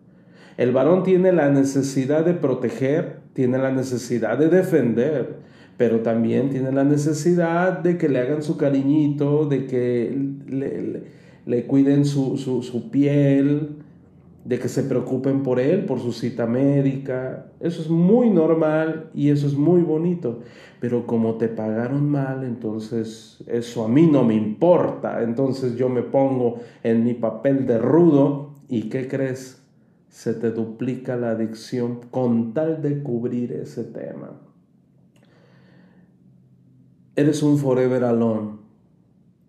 El 0.58 0.74
varón 0.74 1.04
tiene 1.04 1.32
la 1.32 1.50
necesidad 1.50 2.26
de 2.26 2.34
proteger, 2.34 3.21
tiene 3.34 3.58
la 3.58 3.72
necesidad 3.72 4.38
de 4.38 4.50
defender, 4.50 5.38
pero 5.78 6.02
también 6.02 6.50
tiene 6.50 6.72
la 6.72 6.84
necesidad 6.84 7.80
de 7.80 7.98
que 7.98 8.10
le 8.10 8.20
hagan 8.20 8.44
su 8.44 8.58
cariñito, 8.58 9.46
de 9.46 9.66
que 9.66 10.16
le, 11.46 11.66
cuiden 11.66 12.06
su, 12.06 12.38
su 12.38 12.92
piel, 12.92 13.82
de 14.44 14.58
que 14.58 14.68
se 14.68 14.84
preocupen 14.84 15.44
por 15.44 15.60
él, 15.60 15.86
por 15.86 16.00
su 16.00 16.12
cita 16.12 16.48
médica. 16.48 17.52
Eso 17.60 17.82
es 17.82 17.90
muy 17.90 18.30
normal 18.30 19.10
y 19.14 19.30
eso 19.30 19.48
es 19.48 19.54
muy 19.54 19.82
bonito. 19.82 20.40
Pero 20.80 21.06
como 21.06 21.36
te 21.36 21.48
pagaron 21.48 22.10
mal, 22.10 22.44
entonces 22.44 23.44
eso 23.48 23.86
a 23.86 23.88
mí 23.88 24.08
no 24.08 24.24
me 24.24 24.34
importa. 24.34 25.22
Entonces 25.22 25.76
yo 25.76 25.90
me 25.90 26.02
pongo 26.02 26.60
en 26.84 27.04
mi 27.04 27.14
papel 27.14 27.68
de 27.68 27.78
rudo 27.78 28.56
y 28.68 28.90
¿qué 28.90 29.08
crees? 29.08 29.61
Se 30.12 30.34
te 30.34 30.52
duplica 30.52 31.16
la 31.16 31.32
adicción 31.32 32.02
con 32.12 32.54
tal 32.54 32.82
de 32.82 33.02
cubrir 33.02 33.54
ese 33.54 33.86
tema. 33.86 34.42
Eres 37.16 37.42
un 37.42 37.58
forever 37.58 38.04
alone. 38.04 38.58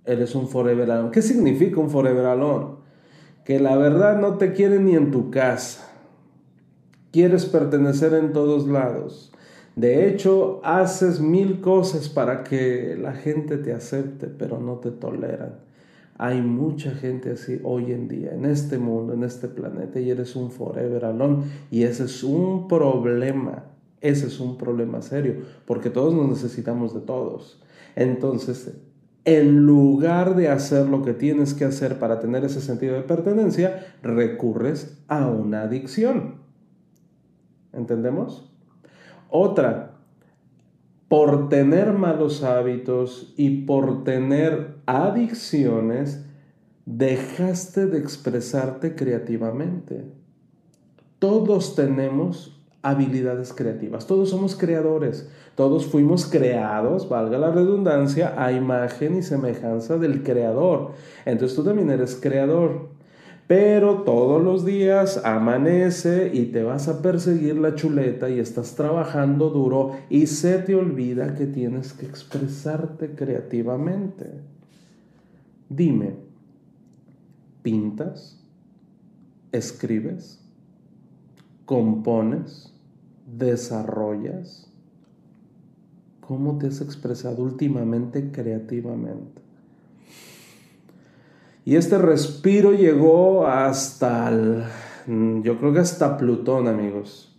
Eres 0.05 0.37
un 0.37 0.49
forever 0.49 0.89
alone. 0.89 1.11
¿Qué 1.11 1.21
significa 1.21 1.81
un 1.81 1.91
forever 1.91 2.27
alone? 2.27 2.77
Que 3.45 3.59
la 3.59 3.77
verdad 3.77 4.21
no 4.21 4.39
te 4.39 4.53
quieren 4.53 4.87
ni 4.87 4.95
en 4.95 5.11
tu 5.11 5.31
casa. 5.31 5.85
Quieres 7.11 7.45
pertenecer 7.45 8.15
en 8.15 8.33
todos 8.33 8.69
lados. 8.69 9.33
De 9.75 10.09
hecho, 10.09 10.61
haces 10.63 11.19
mil 11.19 11.61
cosas 11.61 12.09
para 12.09 12.45
que 12.45 12.97
la 12.97 13.15
gente 13.15 13.59
te 13.59 13.73
acepte, 13.73 14.29
pero 14.29 14.61
no 14.61 14.77
te 14.77 14.93
toleran. 14.93 15.72
Hay 16.19 16.41
mucha 16.43 16.93
gente 16.93 17.33
así 17.33 17.61
hoy 17.65 17.93
en 17.93 18.09
día, 18.09 18.35
en 18.35 18.45
este 18.45 18.79
mundo, 18.79 19.15
en 19.15 19.25
este 19.25 19.49
planeta, 19.49 19.99
y 19.99 20.11
eres 20.11 20.37
un 20.37 20.51
forever 20.51 21.05
alone. 21.05 21.45
Y 21.71 21.83
ese 21.85 22.05
es 22.05 22.23
un 22.23 22.69
problema, 22.69 23.65
ese 24.01 24.27
es 24.27 24.39
un 24.39 24.59
problema 24.59 25.03
serio, 25.03 25.37
porque 25.67 25.91
todos 25.91 26.15
nos 26.15 26.29
necesitamos 26.29 26.95
de 26.95 27.01
todos. 27.01 27.63
Entonces, 27.97 28.77
en 29.25 29.65
lugar 29.67 30.35
de 30.35 30.49
hacer 30.49 30.87
lo 30.89 31.03
que 31.03 31.15
tienes 31.15 31.55
que 31.55 31.65
hacer 31.65 31.99
para 31.99 32.19
tener 32.19 32.45
ese 32.45 32.61
sentido 32.61 32.95
de 32.95 33.03
pertenencia, 33.03 33.95
recurres 34.03 35.03
a 35.09 35.29
una 35.29 35.63
adicción. 35.63 36.43
¿Entendemos? 37.73 38.53
Otra, 39.31 39.93
por 41.09 41.49
tener 41.49 41.93
malos 41.93 42.43
hábitos 42.43 43.33
y 43.37 43.63
por 43.65 44.05
tener 44.05 44.72
adicciones, 44.87 46.25
dejaste 46.87 47.87
de 47.87 47.99
expresarte 47.99 48.95
creativamente. 48.95 50.05
Todos 51.19 51.75
tenemos 51.75 52.59
habilidades 52.83 53.53
creativas, 53.53 54.07
todos 54.07 54.31
somos 54.31 54.57
creadores, 54.57 55.31
todos 55.55 55.87
fuimos 55.87 56.27
creados, 56.27 57.09
valga 57.09 57.39
la 57.39 57.53
redundancia, 57.53 58.35
a 58.37 58.53
imagen 58.53 59.17
y 59.17 59.23
semejanza 59.23 59.99
del 59.99 60.23
creador. 60.25 60.93
Entonces 61.25 61.57
tú 61.57 61.63
también 61.63 61.91
eres 61.91 62.19
creador. 62.21 62.91
Pero 63.47 64.03
todos 64.03 64.43
los 64.43 64.65
días 64.65 65.21
amanece 65.25 66.31
y 66.33 66.47
te 66.47 66.63
vas 66.63 66.89
a 66.89 67.03
perseguir 67.03 67.57
la 67.59 67.75
chuleta 67.75 68.31
y 68.31 68.39
estás 68.39 68.75
trabajando 68.77 69.51
duro 69.51 69.93
y 70.09 70.27
se 70.27 70.59
te 70.59 70.75
olvida 70.75 71.35
que 71.35 71.47
tienes 71.47 71.93
que 71.93 72.07
expresarte 72.07 73.15
creativamente. 73.15 74.52
Dime, 75.75 76.17
¿pintas? 77.63 78.43
¿Escribes? 79.53 80.41
¿Compones? 81.65 82.75
¿Desarrollas? 83.27 84.73
cómo 86.33 86.57
te 86.57 86.69
has 86.69 86.81
expresado 86.81 87.43
últimamente 87.43 88.31
creativamente. 88.31 89.43
Y 91.67 91.77
este 91.77 91.99
respiro 91.99 92.73
llegó 92.73 93.47
hasta 93.47 94.31
yo 95.07 95.59
creo 95.59 95.73
que 95.75 95.81
hasta 95.81 96.17
Plutón, 96.17 96.69
amigos. 96.69 97.37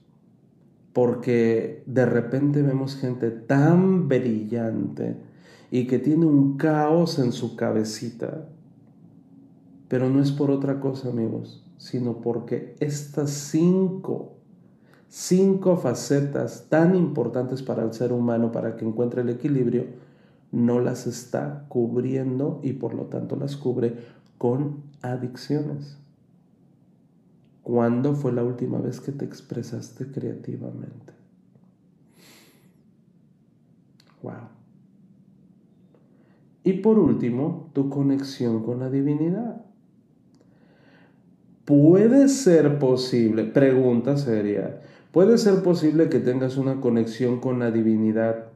Porque 0.94 1.82
de 1.88 2.06
repente 2.06 2.62
vemos 2.62 2.96
gente 2.96 3.32
tan 3.32 4.08
brillante 4.08 5.16
y 5.74 5.88
que 5.88 5.98
tiene 5.98 6.27
un 6.27 6.56
caos 6.56 7.18
en 7.18 7.32
su 7.32 7.56
cabecita. 7.56 8.48
Pero 9.88 10.08
no 10.08 10.22
es 10.22 10.32
por 10.32 10.51
otra 10.51 10.80
cosa, 10.80 11.10
amigos, 11.10 11.65
sino 11.77 12.22
porque 12.22 12.75
estas 12.80 13.32
cinco, 13.32 14.36
cinco 15.10 15.75
facetas 15.77 16.68
tan 16.70 16.96
importantes 16.96 17.63
para 17.63 17.84
el 17.84 17.92
ser 17.92 18.13
humano, 18.13 18.51
para 18.51 18.75
que 18.75 18.86
encuentre 18.86 19.24
el 19.24 19.30
equilibrio, 19.30 19.86
no 20.51 20.80
las 20.80 21.08
está 21.08 21.65
cubriendo 21.70 22.60
y 22.62 22.74
por 22.74 22.94
lo 22.94 23.06
tanto 23.06 23.36
las 23.36 23.58
cubre 23.58 23.96
con 24.38 24.84
adicciones. 25.01 25.98
¿Cuándo 27.63 28.13
fue 28.13 28.32
la 28.32 28.44
última 28.44 28.77
vez 28.77 29.01
que 29.01 29.12
te 29.12 29.25
expresaste 29.25 30.06
creativamente? 30.12 31.13
Wow. 34.22 34.62
Y 36.63 36.74
por 36.74 36.98
último, 37.00 37.70
tu 37.74 37.89
conexión 37.89 38.63
con 38.63 38.79
la 38.79 38.89
divinidad. 38.89 39.65
Puede 41.65 42.27
ser 42.27 42.79
posible, 42.79 43.46
pregunta 43.46 44.17
seria, 44.17 44.82
puede 45.12 45.38
ser 45.38 45.63
posible 45.63 46.10
que 46.10 46.20
tengas 46.20 46.58
una 46.58 46.82
conexión 46.82 47.39
con 47.39 47.60
la 47.60 47.72
divinidad 47.72 48.48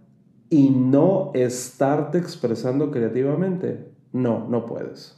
y 0.49 0.69
no 0.69 1.31
estarte 1.33 2.17
expresando 2.17 2.91
creativamente? 2.91 3.91
No, 4.11 4.47
no 4.49 4.65
puedes. 4.65 5.17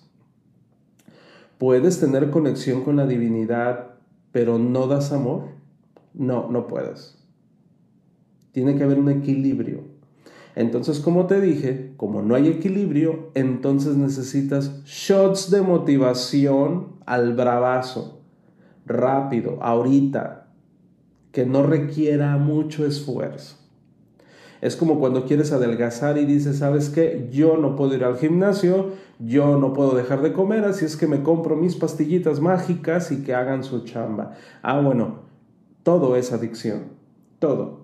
¿Puedes 1.57 1.99
tener 1.99 2.29
conexión 2.29 2.83
con 2.83 2.95
la 2.95 3.05
divinidad 3.05 3.89
pero 4.31 4.59
no 4.59 4.87
das 4.87 5.11
amor? 5.11 5.45
No, 6.13 6.49
no 6.49 6.67
puedes. 6.67 7.17
Tiene 8.51 8.75
que 8.75 8.83
haber 8.83 8.99
un 8.99 9.09
equilibrio. 9.09 9.98
Entonces, 10.55 10.99
como 10.99 11.27
te 11.27 11.39
dije, 11.39 11.93
como 11.97 12.21
no 12.21 12.35
hay 12.35 12.47
equilibrio, 12.47 13.29
entonces 13.33 13.95
necesitas 13.95 14.83
shots 14.85 15.51
de 15.51 15.61
motivación 15.61 16.99
al 17.05 17.33
bravazo, 17.33 18.21
rápido, 18.85 19.57
ahorita, 19.61 20.47
que 21.31 21.45
no 21.45 21.63
requiera 21.63 22.37
mucho 22.37 22.85
esfuerzo. 22.85 23.57
Es 24.61 24.75
como 24.75 24.99
cuando 24.99 25.25
quieres 25.25 25.53
adelgazar 25.53 26.17
y 26.17 26.25
dices, 26.25 26.57
¿sabes 26.57 26.89
qué? 26.89 27.29
Yo 27.31 27.55
no 27.55 27.77
puedo 27.77 27.95
ir 27.95 28.03
al 28.03 28.17
gimnasio, 28.17 28.91
yo 29.19 29.57
no 29.57 29.71
puedo 29.71 29.95
dejar 29.95 30.21
de 30.21 30.33
comer, 30.33 30.65
así 30.65 30.83
es 30.83 30.97
que 30.97 31.07
me 31.07 31.23
compro 31.23 31.55
mis 31.55 31.75
pastillitas 31.75 32.41
mágicas 32.41 33.11
y 33.11 33.23
que 33.23 33.33
hagan 33.33 33.63
su 33.63 33.85
chamba. 33.85 34.33
Ah, 34.61 34.81
bueno, 34.81 35.19
todo 35.83 36.17
es 36.17 36.33
adicción, 36.33 36.89
todo. 37.39 37.78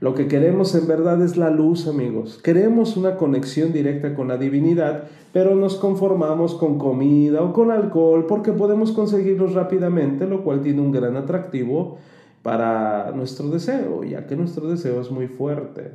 Lo 0.00 0.14
que 0.14 0.28
queremos 0.28 0.74
en 0.76 0.86
verdad 0.86 1.20
es 1.22 1.36
la 1.36 1.50
luz, 1.50 1.88
amigos. 1.88 2.38
Queremos 2.42 2.96
una 2.96 3.16
conexión 3.16 3.72
directa 3.72 4.14
con 4.14 4.28
la 4.28 4.36
divinidad, 4.36 5.04
pero 5.32 5.56
nos 5.56 5.74
conformamos 5.74 6.54
con 6.54 6.78
comida 6.78 7.42
o 7.42 7.52
con 7.52 7.72
alcohol 7.72 8.26
porque 8.26 8.52
podemos 8.52 8.92
conseguirlos 8.92 9.54
rápidamente, 9.54 10.26
lo 10.26 10.44
cual 10.44 10.60
tiene 10.60 10.82
un 10.82 10.92
gran 10.92 11.16
atractivo 11.16 11.98
para 12.42 13.10
nuestro 13.10 13.48
deseo, 13.50 14.04
ya 14.04 14.26
que 14.26 14.36
nuestro 14.36 14.68
deseo 14.70 15.00
es 15.00 15.10
muy 15.10 15.26
fuerte. 15.26 15.92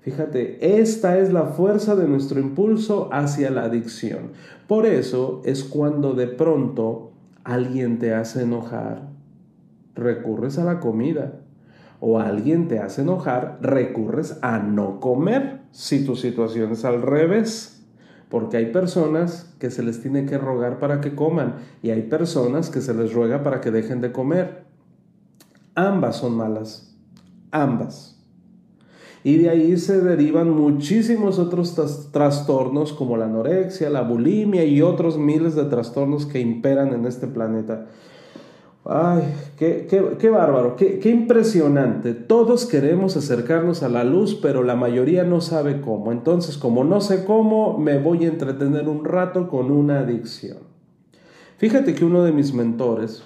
Fíjate, 0.00 0.80
esta 0.80 1.18
es 1.18 1.32
la 1.32 1.46
fuerza 1.46 1.94
de 1.94 2.08
nuestro 2.08 2.40
impulso 2.40 3.08
hacia 3.12 3.50
la 3.50 3.64
adicción. 3.64 4.32
Por 4.66 4.84
eso 4.84 5.42
es 5.44 5.62
cuando 5.62 6.14
de 6.14 6.26
pronto 6.26 7.12
alguien 7.44 8.00
te 8.00 8.14
hace 8.14 8.42
enojar, 8.42 9.08
recurres 9.94 10.58
a 10.58 10.64
la 10.64 10.80
comida. 10.80 11.40
O 12.00 12.18
alguien 12.18 12.68
te 12.68 12.78
hace 12.78 13.02
enojar, 13.02 13.58
recurres 13.62 14.38
a 14.42 14.58
no 14.58 15.00
comer. 15.00 15.60
Si 15.70 16.04
tu 16.04 16.16
situación 16.16 16.72
es 16.72 16.84
al 16.84 17.02
revés, 17.02 17.76
porque 18.28 18.56
hay 18.56 18.66
personas 18.66 19.54
que 19.58 19.70
se 19.70 19.82
les 19.82 20.02
tiene 20.02 20.26
que 20.26 20.38
rogar 20.38 20.78
para 20.78 21.00
que 21.00 21.14
coman 21.14 21.56
y 21.82 21.90
hay 21.90 22.02
personas 22.02 22.70
que 22.70 22.80
se 22.80 22.94
les 22.94 23.12
ruega 23.12 23.42
para 23.42 23.60
que 23.60 23.70
dejen 23.70 24.00
de 24.00 24.12
comer. 24.12 24.64
Ambas 25.74 26.16
son 26.16 26.36
malas, 26.36 26.96
ambas. 27.50 28.16
Y 29.22 29.38
de 29.38 29.50
ahí 29.50 29.76
se 29.76 30.00
derivan 30.00 30.50
muchísimos 30.50 31.38
otros 31.38 31.74
trastornos 32.12 32.92
como 32.92 33.16
la 33.16 33.24
anorexia, 33.24 33.90
la 33.90 34.02
bulimia 34.02 34.64
y 34.64 34.82
otros 34.82 35.18
miles 35.18 35.56
de 35.56 35.64
trastornos 35.64 36.26
que 36.26 36.40
imperan 36.40 36.94
en 36.94 37.06
este 37.06 37.26
planeta. 37.26 37.86
Ay, 38.88 39.34
qué, 39.58 39.88
qué, 39.88 40.30
bárbaro, 40.30 40.76
qué, 40.76 41.00
qué, 41.00 41.10
impresionante. 41.10 42.14
Todos 42.14 42.66
queremos 42.66 43.16
acercarnos 43.16 43.82
a 43.82 43.88
la 43.88 44.04
luz, 44.04 44.38
pero 44.40 44.62
la 44.62 44.76
mayoría 44.76 45.24
no 45.24 45.40
sabe 45.40 45.80
cómo. 45.80 46.12
Entonces, 46.12 46.56
como 46.56 46.84
no 46.84 47.00
sé 47.00 47.24
cómo, 47.24 47.78
me 47.78 47.98
voy 47.98 48.24
a 48.24 48.28
entretener 48.28 48.88
un 48.88 49.04
rato 49.04 49.48
con 49.48 49.72
una 49.72 50.00
adicción. 50.00 50.58
Fíjate 51.58 51.94
que 51.94 52.04
uno 52.04 52.22
de 52.22 52.30
mis 52.30 52.54
mentores, 52.54 53.24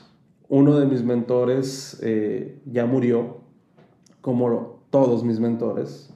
uno 0.48 0.78
de 0.78 0.86
mis 0.86 1.02
mentores 1.02 1.98
eh, 2.02 2.60
ya 2.64 2.86
murió, 2.86 3.38
como 4.22 4.80
todos 4.88 5.24
mis 5.24 5.40
mentores, 5.40 6.10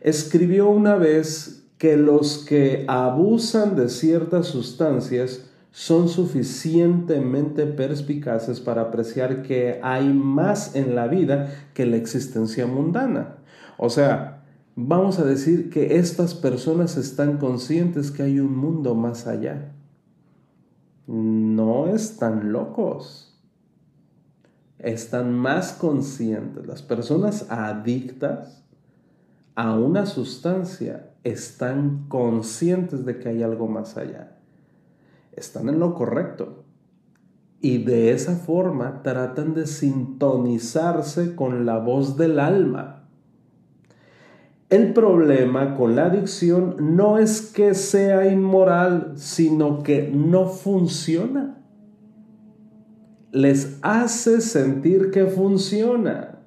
escribió 0.00 0.68
una 0.68 0.94
vez 0.94 1.66
que 1.78 1.96
los 1.96 2.44
que 2.44 2.84
abusan 2.86 3.74
de 3.74 3.88
ciertas 3.88 4.46
sustancias 4.46 5.51
son 5.72 6.08
suficientemente 6.08 7.66
perspicaces 7.66 8.60
para 8.60 8.82
apreciar 8.82 9.42
que 9.42 9.80
hay 9.82 10.12
más 10.12 10.76
en 10.76 10.94
la 10.94 11.08
vida 11.08 11.52
que 11.74 11.86
la 11.86 11.96
existencia 11.96 12.66
mundana. 12.66 13.38
O 13.78 13.90
sea, 13.90 14.44
vamos 14.76 15.18
a 15.18 15.24
decir 15.24 15.70
que 15.70 15.96
estas 15.96 16.34
personas 16.34 16.96
están 16.96 17.38
conscientes 17.38 18.12
que 18.12 18.22
hay 18.22 18.38
un 18.38 18.56
mundo 18.56 18.94
más 18.94 19.26
allá. 19.26 19.72
No 21.06 21.88
están 21.88 22.52
locos 22.52 23.32
están 24.82 25.32
más 25.32 25.72
conscientes. 25.72 26.66
Las 26.66 26.82
personas 26.82 27.46
adictas 27.50 28.62
a 29.54 29.78
una 29.78 30.06
sustancia 30.06 31.10
están 31.22 32.06
conscientes 32.08 33.04
de 33.04 33.18
que 33.18 33.28
hay 33.28 33.42
algo 33.42 33.68
más 33.68 33.96
allá. 33.96 34.36
Están 35.32 35.68
en 35.68 35.78
lo 35.78 35.94
correcto. 35.94 36.64
Y 37.60 37.78
de 37.78 38.12
esa 38.12 38.36
forma 38.36 39.02
tratan 39.02 39.54
de 39.54 39.66
sintonizarse 39.66 41.34
con 41.34 41.64
la 41.64 41.78
voz 41.78 42.16
del 42.16 42.38
alma. 42.38 43.08
El 44.68 44.92
problema 44.94 45.74
con 45.76 45.96
la 45.96 46.06
adicción 46.06 46.96
no 46.96 47.18
es 47.18 47.52
que 47.52 47.74
sea 47.74 48.26
inmoral, 48.32 49.12
sino 49.16 49.82
que 49.82 50.10
no 50.10 50.46
funciona 50.46 51.62
les 53.32 53.78
hace 53.80 54.40
sentir 54.42 55.10
que 55.10 55.24
funciona. 55.26 56.38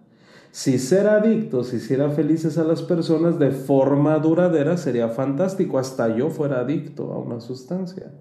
Si 0.51 0.79
ser 0.79 1.07
adictos 1.07 1.73
hiciera 1.73 2.11
felices 2.11 2.57
a 2.57 2.63
las 2.63 2.81
personas 2.81 3.39
de 3.39 3.51
forma 3.51 4.17
duradera 4.19 4.77
sería 4.77 5.09
fantástico, 5.09 5.79
hasta 5.79 6.15
yo 6.15 6.29
fuera 6.29 6.61
adicto 6.61 7.11
a 7.11 7.19
una 7.19 7.41
sustancia. 7.41 8.13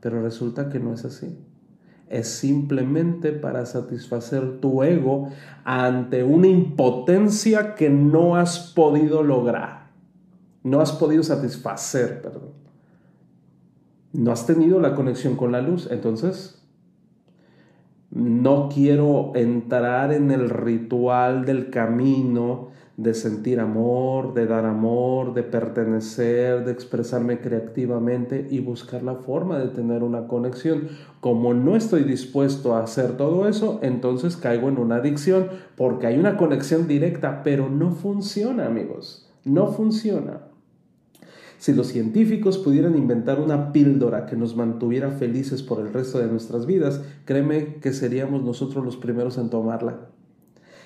Pero 0.00 0.22
resulta 0.22 0.68
que 0.68 0.78
no 0.78 0.94
es 0.94 1.04
así. 1.04 1.38
Es 2.08 2.28
simplemente 2.28 3.32
para 3.32 3.66
satisfacer 3.66 4.60
tu 4.60 4.82
ego 4.82 5.30
ante 5.64 6.22
una 6.22 6.46
impotencia 6.46 7.74
que 7.74 7.90
no 7.90 8.36
has 8.36 8.72
podido 8.74 9.22
lograr. 9.22 9.90
No 10.62 10.80
has 10.80 10.92
podido 10.92 11.22
satisfacer, 11.22 12.22
perdón. 12.22 12.52
No 14.12 14.32
has 14.32 14.46
tenido 14.46 14.80
la 14.80 14.94
conexión 14.94 15.36
con 15.36 15.52
la 15.52 15.60
luz. 15.60 15.88
Entonces, 15.90 16.64
no 18.10 18.68
quiero 18.72 19.32
entrar 19.34 20.12
en 20.12 20.30
el 20.30 20.48
ritual 20.48 21.44
del 21.44 21.70
camino 21.70 22.68
de 22.96 23.12
sentir 23.12 23.60
amor, 23.60 24.32
de 24.32 24.46
dar 24.46 24.64
amor, 24.64 25.34
de 25.34 25.42
pertenecer, 25.42 26.64
de 26.64 26.72
expresarme 26.72 27.40
creativamente 27.40 28.46
y 28.50 28.60
buscar 28.60 29.02
la 29.02 29.16
forma 29.16 29.58
de 29.58 29.68
tener 29.68 30.02
una 30.02 30.26
conexión. 30.26 30.88
Como 31.20 31.52
no 31.52 31.76
estoy 31.76 32.04
dispuesto 32.04 32.74
a 32.74 32.82
hacer 32.82 33.18
todo 33.18 33.48
eso, 33.48 33.80
entonces 33.82 34.36
caigo 34.36 34.68
en 34.68 34.78
una 34.78 34.96
adicción 34.96 35.48
porque 35.76 36.06
hay 36.06 36.18
una 36.18 36.38
conexión 36.38 36.88
directa, 36.88 37.42
pero 37.42 37.68
no 37.68 37.90
funciona, 37.90 38.66
amigos. 38.66 39.28
No 39.44 39.68
funciona. 39.68 40.40
Si 41.58 41.74
los 41.74 41.88
científicos 41.88 42.58
pudieran 42.58 42.96
inventar 42.96 43.40
una 43.40 43.72
píldora 43.72 44.26
que 44.26 44.36
nos 44.36 44.56
mantuviera 44.56 45.10
felices 45.10 45.62
por 45.62 45.80
el 45.80 45.92
resto 45.92 46.18
de 46.18 46.28
nuestras 46.28 46.64
vidas, 46.64 47.02
créeme 47.26 47.76
que 47.76 47.92
seríamos 47.92 48.42
nosotros 48.42 48.84
los 48.84 48.96
primeros 48.96 49.36
en 49.36 49.50
tomarla. 49.50 50.08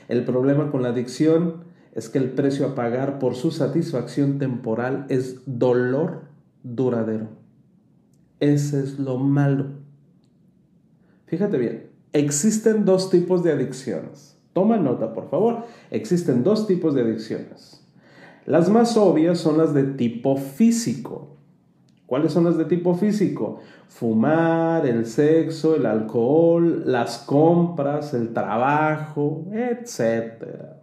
El 0.09 0.25
problema 0.25 0.71
con 0.73 0.83
la 0.83 0.89
adicción 0.89 1.70
es 1.95 2.09
que 2.09 2.19
el 2.19 2.31
precio 2.31 2.67
a 2.67 2.75
pagar 2.75 3.19
por 3.19 3.35
su 3.35 3.51
satisfacción 3.51 4.39
temporal 4.39 5.07
es 5.09 5.43
dolor 5.47 6.23
duradero. 6.63 7.29
Ese 8.39 8.81
es 8.81 8.99
lo 8.99 9.19
malo. 9.19 9.67
Fíjate 11.27 11.59
bien, 11.59 11.91
existen 12.13 12.85
dos 12.85 13.11
tipos 13.11 13.43
de 13.43 13.53
adicciones. 13.53 14.39
Toma 14.53 14.79
nota, 14.79 15.13
por 15.13 15.29
favor. 15.29 15.65
Existen 15.91 16.43
dos 16.43 16.67
tipos 16.67 16.95
de 16.95 17.03
adicciones. 17.03 17.87
Las 18.47 18.69
más 18.69 18.97
obvias 18.97 19.39
son 19.39 19.59
las 19.59 19.75
de 19.75 19.85
tipo 19.85 20.37
físico. 20.37 21.37
¿Cuáles 22.07 22.33
son 22.33 22.45
las 22.45 22.59
de 22.59 22.65
tipo 22.65 22.95
físico? 22.95 23.61
Fumar, 23.87 24.85
el 24.87 25.07
sexo, 25.07 25.77
el 25.77 25.87
alcohol, 25.87 26.83
las 26.85 27.19
compras, 27.19 28.15
el 28.15 28.33
trabajo, 28.33 29.47
etc. 29.53 30.80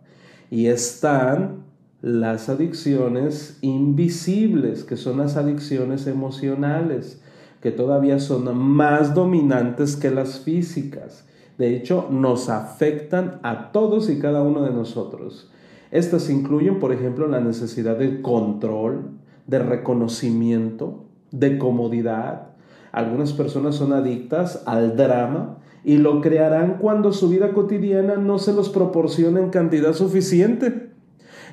Y 0.49 0.67
están 0.67 1.65
las 2.01 2.49
adicciones 2.49 3.57
invisibles, 3.61 4.83
que 4.83 4.97
son 4.97 5.17
las 5.17 5.35
adicciones 5.35 6.07
emocionales, 6.07 7.21
que 7.61 7.71
todavía 7.71 8.19
son 8.19 8.55
más 8.57 9.13
dominantes 9.13 9.95
que 9.95 10.11
las 10.11 10.39
físicas. 10.39 11.25
De 11.57 11.75
hecho, 11.75 12.07
nos 12.11 12.49
afectan 12.49 13.39
a 13.41 13.71
todos 13.71 14.09
y 14.09 14.19
cada 14.19 14.43
uno 14.43 14.61
de 14.61 14.71
nosotros. 14.71 15.51
Estas 15.89 16.29
incluyen, 16.29 16.79
por 16.79 16.93
ejemplo, 16.93 17.27
la 17.27 17.39
necesidad 17.39 17.97
de 17.97 18.21
control, 18.21 19.11
de 19.47 19.59
reconocimiento, 19.59 21.05
de 21.31 21.57
comodidad. 21.57 22.49
Algunas 22.91 23.33
personas 23.33 23.75
son 23.75 23.93
adictas 23.93 24.63
al 24.65 24.95
drama 24.95 25.57
y 25.87 25.99
lo 25.99 26.19
crearán 26.19 26.79
cuando 26.79 27.13
su 27.13 27.29
vida 27.29 27.53
cotidiana 27.53 28.17
no 28.17 28.39
se 28.39 28.51
los 28.51 28.67
proporciona 28.67 29.39
en 29.39 29.51
cantidad 29.51 29.93
suficiente. 29.93 30.89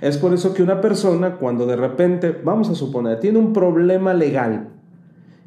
Es 0.01 0.19
por 0.19 0.35
eso 0.35 0.55
que 0.55 0.65
una 0.65 0.81
persona 0.81 1.37
cuando 1.37 1.67
de 1.67 1.77
repente, 1.77 2.33
vamos 2.45 2.69
a 2.69 2.75
suponer, 2.75 3.21
tiene 3.21 3.39
un 3.39 3.53
problema 3.53 4.13
legal 4.13 4.71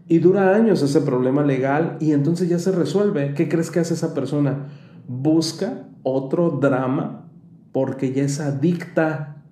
y 0.08 0.19
dura 0.19 0.56
años 0.56 0.82
ese 0.82 1.02
problema 1.02 1.43
legal 1.43 1.97
y 2.00 2.13
entonces 2.13 2.47
ya 2.47 2.60
se 2.60 2.71
resuelve, 2.71 3.34
¿qué 3.34 3.50
crees 3.50 3.71
que 3.71 3.82
hace 3.82 3.93
esa 3.93 4.13
persona? 4.13 4.69
Busca 5.06 5.89
otro 6.04 6.52
drama 6.52 7.30
porque 7.73 8.13
ya 8.13 8.23
es 8.23 8.39
adicta 8.39 9.43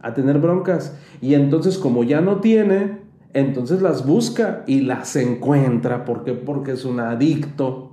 a 0.00 0.12
tener 0.12 0.40
broncas 0.40 0.98
y 1.20 1.34
entonces 1.34 1.78
como 1.78 2.02
ya 2.02 2.20
no 2.20 2.40
tiene, 2.40 2.98
entonces 3.32 3.80
las 3.80 4.04
busca 4.04 4.64
y 4.66 4.80
las 4.80 5.14
encuentra. 5.14 6.04
porque 6.04 6.32
Porque 6.32 6.72
es 6.72 6.84
un 6.84 6.98
adicto. 6.98 7.89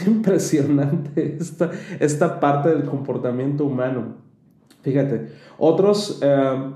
Es 0.00 0.06
impresionante 0.06 1.36
esta, 1.40 1.70
esta 2.00 2.40
parte 2.40 2.70
del 2.70 2.84
comportamiento 2.84 3.64
humano. 3.64 4.16
Fíjate, 4.82 5.28
otros 5.58 6.20
eh, 6.22 6.72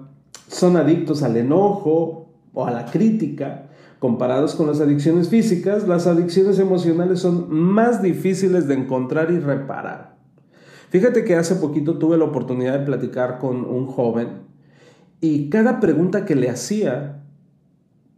son 0.49 0.77
adictos 0.77 1.23
al 1.23 1.37
enojo 1.37 2.29
o 2.53 2.67
a 2.67 2.71
la 2.71 2.87
crítica. 2.87 3.67
Comparados 3.99 4.55
con 4.55 4.67
las 4.67 4.81
adicciones 4.81 5.29
físicas, 5.29 5.87
las 5.87 6.07
adicciones 6.07 6.59
emocionales 6.59 7.21
son 7.21 7.53
más 7.53 8.03
difíciles 8.03 8.67
de 8.67 8.75
encontrar 8.75 9.31
y 9.31 9.39
reparar. 9.39 10.17
Fíjate 10.89 11.23
que 11.23 11.37
hace 11.37 11.57
poquito 11.57 11.99
tuve 11.99 12.17
la 12.17 12.25
oportunidad 12.25 12.79
de 12.79 12.87
platicar 12.87 13.39
con 13.39 13.65
un 13.65 13.87
joven 13.87 14.49
y 15.21 15.51
cada 15.51 15.81
pregunta 15.81 16.25
que 16.25 16.35
le 16.35 16.49
hacía, 16.49 17.23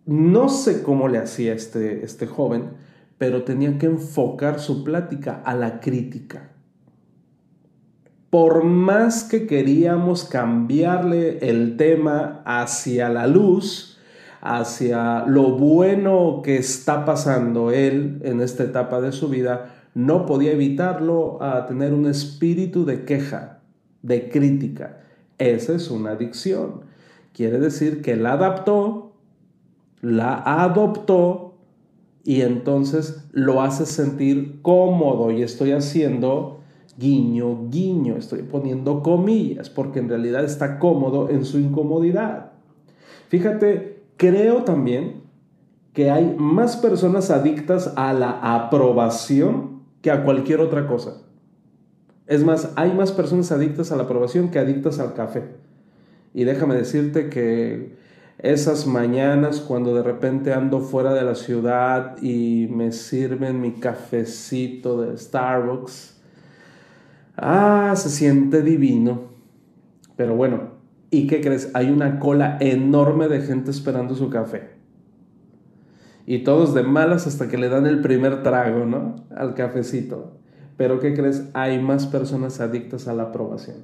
no 0.06 0.48
sé 0.48 0.82
cómo 0.82 1.08
le 1.08 1.18
hacía 1.18 1.52
este, 1.52 2.04
este 2.04 2.26
joven, 2.26 2.70
pero 3.22 3.44
tenía 3.44 3.78
que 3.78 3.86
enfocar 3.86 4.58
su 4.58 4.82
plática 4.82 5.42
a 5.44 5.54
la 5.54 5.78
crítica. 5.78 6.50
Por 8.30 8.64
más 8.64 9.22
que 9.22 9.46
queríamos 9.46 10.24
cambiarle 10.24 11.38
el 11.48 11.76
tema 11.76 12.42
hacia 12.44 13.08
la 13.10 13.28
luz, 13.28 14.00
hacia 14.40 15.24
lo 15.26 15.52
bueno 15.52 16.40
que 16.42 16.56
está 16.56 17.04
pasando 17.04 17.70
él 17.70 18.20
en 18.24 18.40
esta 18.40 18.64
etapa 18.64 19.00
de 19.00 19.12
su 19.12 19.28
vida, 19.28 19.72
no 19.94 20.26
podía 20.26 20.50
evitarlo 20.50 21.40
a 21.40 21.66
tener 21.66 21.94
un 21.94 22.06
espíritu 22.06 22.84
de 22.84 23.04
queja, 23.04 23.60
de 24.02 24.30
crítica. 24.30 24.98
Esa 25.38 25.74
es 25.76 25.92
una 25.92 26.10
adicción. 26.10 26.80
Quiere 27.32 27.60
decir 27.60 28.02
que 28.02 28.16
la 28.16 28.32
adaptó, 28.32 29.12
la 30.00 30.42
adoptó 30.44 31.51
y 32.24 32.42
entonces 32.42 33.24
lo 33.32 33.62
hace 33.62 33.86
sentir 33.86 34.60
cómodo 34.62 35.30
y 35.30 35.42
estoy 35.42 35.72
haciendo 35.72 36.60
guiño, 36.96 37.68
guiño, 37.68 38.16
estoy 38.16 38.42
poniendo 38.42 39.02
comillas 39.02 39.70
porque 39.70 39.98
en 39.98 40.08
realidad 40.08 40.44
está 40.44 40.78
cómodo 40.78 41.30
en 41.30 41.44
su 41.44 41.58
incomodidad. 41.58 42.52
Fíjate, 43.28 44.04
creo 44.16 44.62
también 44.62 45.22
que 45.92 46.10
hay 46.10 46.34
más 46.38 46.76
personas 46.76 47.30
adictas 47.30 47.92
a 47.96 48.12
la 48.12 48.30
aprobación 48.30 49.82
que 50.00 50.10
a 50.10 50.24
cualquier 50.24 50.60
otra 50.60 50.86
cosa. 50.86 51.22
Es 52.26 52.44
más, 52.44 52.72
hay 52.76 52.92
más 52.92 53.12
personas 53.12 53.52
adictas 53.52 53.92
a 53.92 53.96
la 53.96 54.04
aprobación 54.04 54.50
que 54.50 54.58
adictas 54.58 54.98
al 54.98 55.14
café. 55.14 55.56
Y 56.34 56.44
déjame 56.44 56.74
decirte 56.74 57.28
que 57.28 57.96
esas 58.42 58.88
mañanas 58.88 59.60
cuando 59.60 59.94
de 59.94 60.02
repente 60.02 60.52
ando 60.52 60.80
fuera 60.80 61.14
de 61.14 61.22
la 61.22 61.36
ciudad 61.36 62.20
y 62.20 62.66
me 62.70 62.90
sirven 62.90 63.60
mi 63.60 63.74
cafecito 63.74 65.00
de 65.00 65.16
Starbucks, 65.16 66.20
ah, 67.36 67.94
se 67.96 68.10
siente 68.10 68.62
divino. 68.62 69.30
Pero 70.16 70.34
bueno, 70.34 70.72
¿y 71.10 71.28
qué 71.28 71.40
crees? 71.40 71.70
Hay 71.74 71.88
una 71.90 72.18
cola 72.18 72.58
enorme 72.60 73.28
de 73.28 73.42
gente 73.42 73.70
esperando 73.70 74.16
su 74.16 74.28
café. 74.28 74.70
Y 76.26 76.42
todos 76.42 76.74
de 76.74 76.82
malas 76.82 77.28
hasta 77.28 77.48
que 77.48 77.58
le 77.58 77.68
dan 77.68 77.86
el 77.86 78.00
primer 78.00 78.42
trago, 78.42 78.84
¿no? 78.84 79.16
Al 79.36 79.54
cafecito. 79.54 80.32
Pero 80.76 80.98
¿qué 80.98 81.14
crees? 81.14 81.48
Hay 81.54 81.80
más 81.80 82.06
personas 82.06 82.60
adictas 82.60 83.06
a 83.06 83.14
la 83.14 83.24
aprobación. 83.24 83.76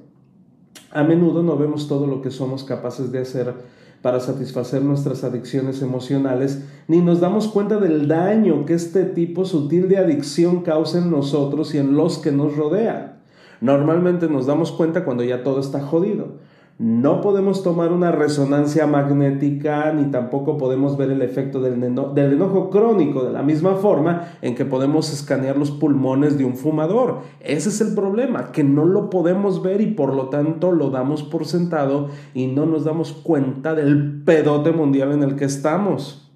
A 0.91 1.03
menudo 1.03 1.43
no 1.43 1.55
vemos 1.55 1.87
todo 1.87 2.07
lo 2.07 2.21
que 2.21 2.31
somos 2.31 2.65
capaces 2.65 3.11
de 3.11 3.19
hacer 3.19 3.53
para 4.01 4.19
satisfacer 4.19 4.81
nuestras 4.81 5.23
adicciones 5.23 5.81
emocionales, 5.81 6.63
ni 6.87 6.99
nos 6.99 7.19
damos 7.19 7.47
cuenta 7.47 7.77
del 7.77 8.07
daño 8.07 8.65
que 8.65 8.73
este 8.73 9.03
tipo 9.03 9.45
sutil 9.45 9.89
de 9.89 9.97
adicción 9.97 10.61
causa 10.61 10.99
en 10.99 11.11
nosotros 11.11 11.75
y 11.75 11.79
en 11.79 11.95
los 11.95 12.17
que 12.17 12.31
nos 12.31 12.55
rodean. 12.55 13.19
Normalmente 13.61 14.29
nos 14.29 14.45
damos 14.45 14.71
cuenta 14.71 15.03
cuando 15.03 15.23
ya 15.23 15.43
todo 15.43 15.59
está 15.59 15.81
jodido. 15.81 16.37
No 16.79 17.19
podemos 17.19 17.61
tomar 17.61 17.91
una 17.91 18.09
resonancia 18.09 18.87
magnética 18.87 19.91
ni 19.91 20.05
tampoco 20.11 20.57
podemos 20.57 20.95
ver 20.95 21.11
el 21.11 21.21
efecto 21.21 21.59
del, 21.59 21.83
enojo 21.83 22.69
crónico 22.69 23.25
de 23.25 23.33
la 23.33 23.43
misma 23.43 23.75
forma 23.75 24.29
en 24.41 24.55
que 24.55 24.63
podemos 24.63 25.11
escanear 25.11 25.57
los 25.57 25.71
pulmones 25.71 26.37
de 26.37 26.45
un 26.45 26.55
fumador. 26.55 27.19
Ese 27.41 27.67
es 27.67 27.81
el 27.81 27.95
problema, 27.95 28.53
que 28.53 28.63
no 28.63 28.85
lo 28.85 29.09
podemos 29.09 29.61
ver 29.61 29.81
y 29.81 29.87
por 29.87 30.13
lo 30.13 30.29
tanto 30.29 30.71
lo 30.71 30.89
damos 30.89 31.21
por 31.21 31.45
sentado 31.45 32.11
y 32.33 32.47
no 32.47 32.65
nos 32.65 32.85
damos 32.85 33.11
cuenta 33.11 33.75
del 33.75 34.21
pedote 34.23 34.71
mundial 34.71 35.11
en 35.11 35.23
el 35.23 35.35
que 35.35 35.45
estamos. 35.45 36.31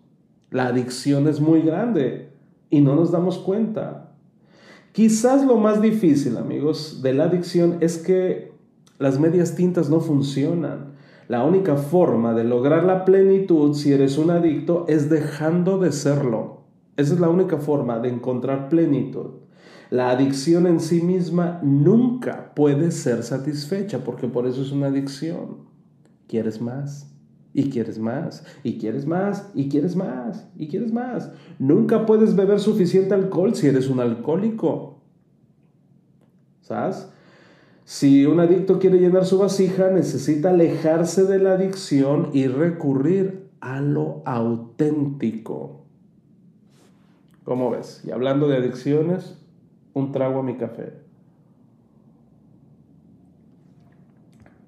La 0.51 0.67
adicción 0.67 1.29
es 1.29 1.39
muy 1.39 1.61
grande 1.61 2.33
y 2.69 2.81
no 2.81 2.95
nos 2.95 3.13
damos 3.13 3.39
cuenta. 3.39 4.11
Quizás 4.91 5.45
lo 5.45 5.55
más 5.55 5.81
difícil, 5.81 6.35
amigos, 6.35 7.01
de 7.01 7.13
la 7.13 7.23
adicción 7.23 7.77
es 7.79 7.97
que 7.97 8.52
las 8.99 9.19
medias 9.19 9.55
tintas 9.55 9.89
no 9.89 9.99
funcionan. 9.99 10.93
La 11.27 11.43
única 11.43 11.75
forma 11.77 12.33
de 12.33 12.43
lograr 12.43 12.83
la 12.83 13.05
plenitud 13.05 13.73
si 13.73 13.93
eres 13.93 14.17
un 14.17 14.29
adicto 14.29 14.85
es 14.87 15.09
dejando 15.09 15.77
de 15.77 15.91
serlo. 15.91 16.63
Esa 16.95 17.13
es 17.15 17.19
la 17.19 17.29
única 17.29 17.57
forma 17.57 17.99
de 17.99 18.09
encontrar 18.09 18.69
plenitud. 18.69 19.31
La 19.89 20.09
adicción 20.09 20.67
en 20.67 20.79
sí 20.79 21.01
misma 21.01 21.59
nunca 21.63 22.53
puede 22.55 22.91
ser 22.91 23.23
satisfecha 23.23 24.03
porque 24.03 24.27
por 24.27 24.47
eso 24.47 24.61
es 24.61 24.71
una 24.71 24.87
adicción. 24.87 25.69
Quieres 26.27 26.61
más 26.61 27.13
y 27.53 27.69
quieres 27.69 27.99
más 27.99 28.43
y 28.63 28.77
quieres 28.79 29.05
más 29.05 29.51
y 29.53 29.69
quieres 29.69 29.95
más 29.95 30.47
y 30.55 30.67
quieres 30.67 30.91
más. 30.91 31.31
Nunca 31.59 32.05
puedes 32.05 32.35
beber 32.35 32.59
suficiente 32.59 33.13
alcohol 33.13 33.55
si 33.55 33.67
eres 33.67 33.87
un 33.87 33.99
alcohólico. 33.99 35.01
¿Sabes? 36.61 37.07
Si 37.85 38.25
un 38.25 38.39
adicto 38.39 38.79
quiere 38.79 38.99
llenar 38.99 39.25
su 39.25 39.37
vasija, 39.37 39.89
necesita 39.89 40.51
alejarse 40.51 41.25
de 41.25 41.39
la 41.39 41.53
adicción 41.53 42.29
y 42.33 42.47
recurrir 42.47 43.49
a 43.59 43.81
lo 43.81 44.21
auténtico. 44.25 45.81
¿Cómo 47.43 47.71
ves? 47.71 48.01
Y 48.05 48.11
hablando 48.11 48.47
de 48.47 48.57
adicciones, 48.57 49.37
un 49.93 50.13
trago 50.13 50.39
a 50.39 50.43
mi 50.43 50.55
café. 50.55 50.93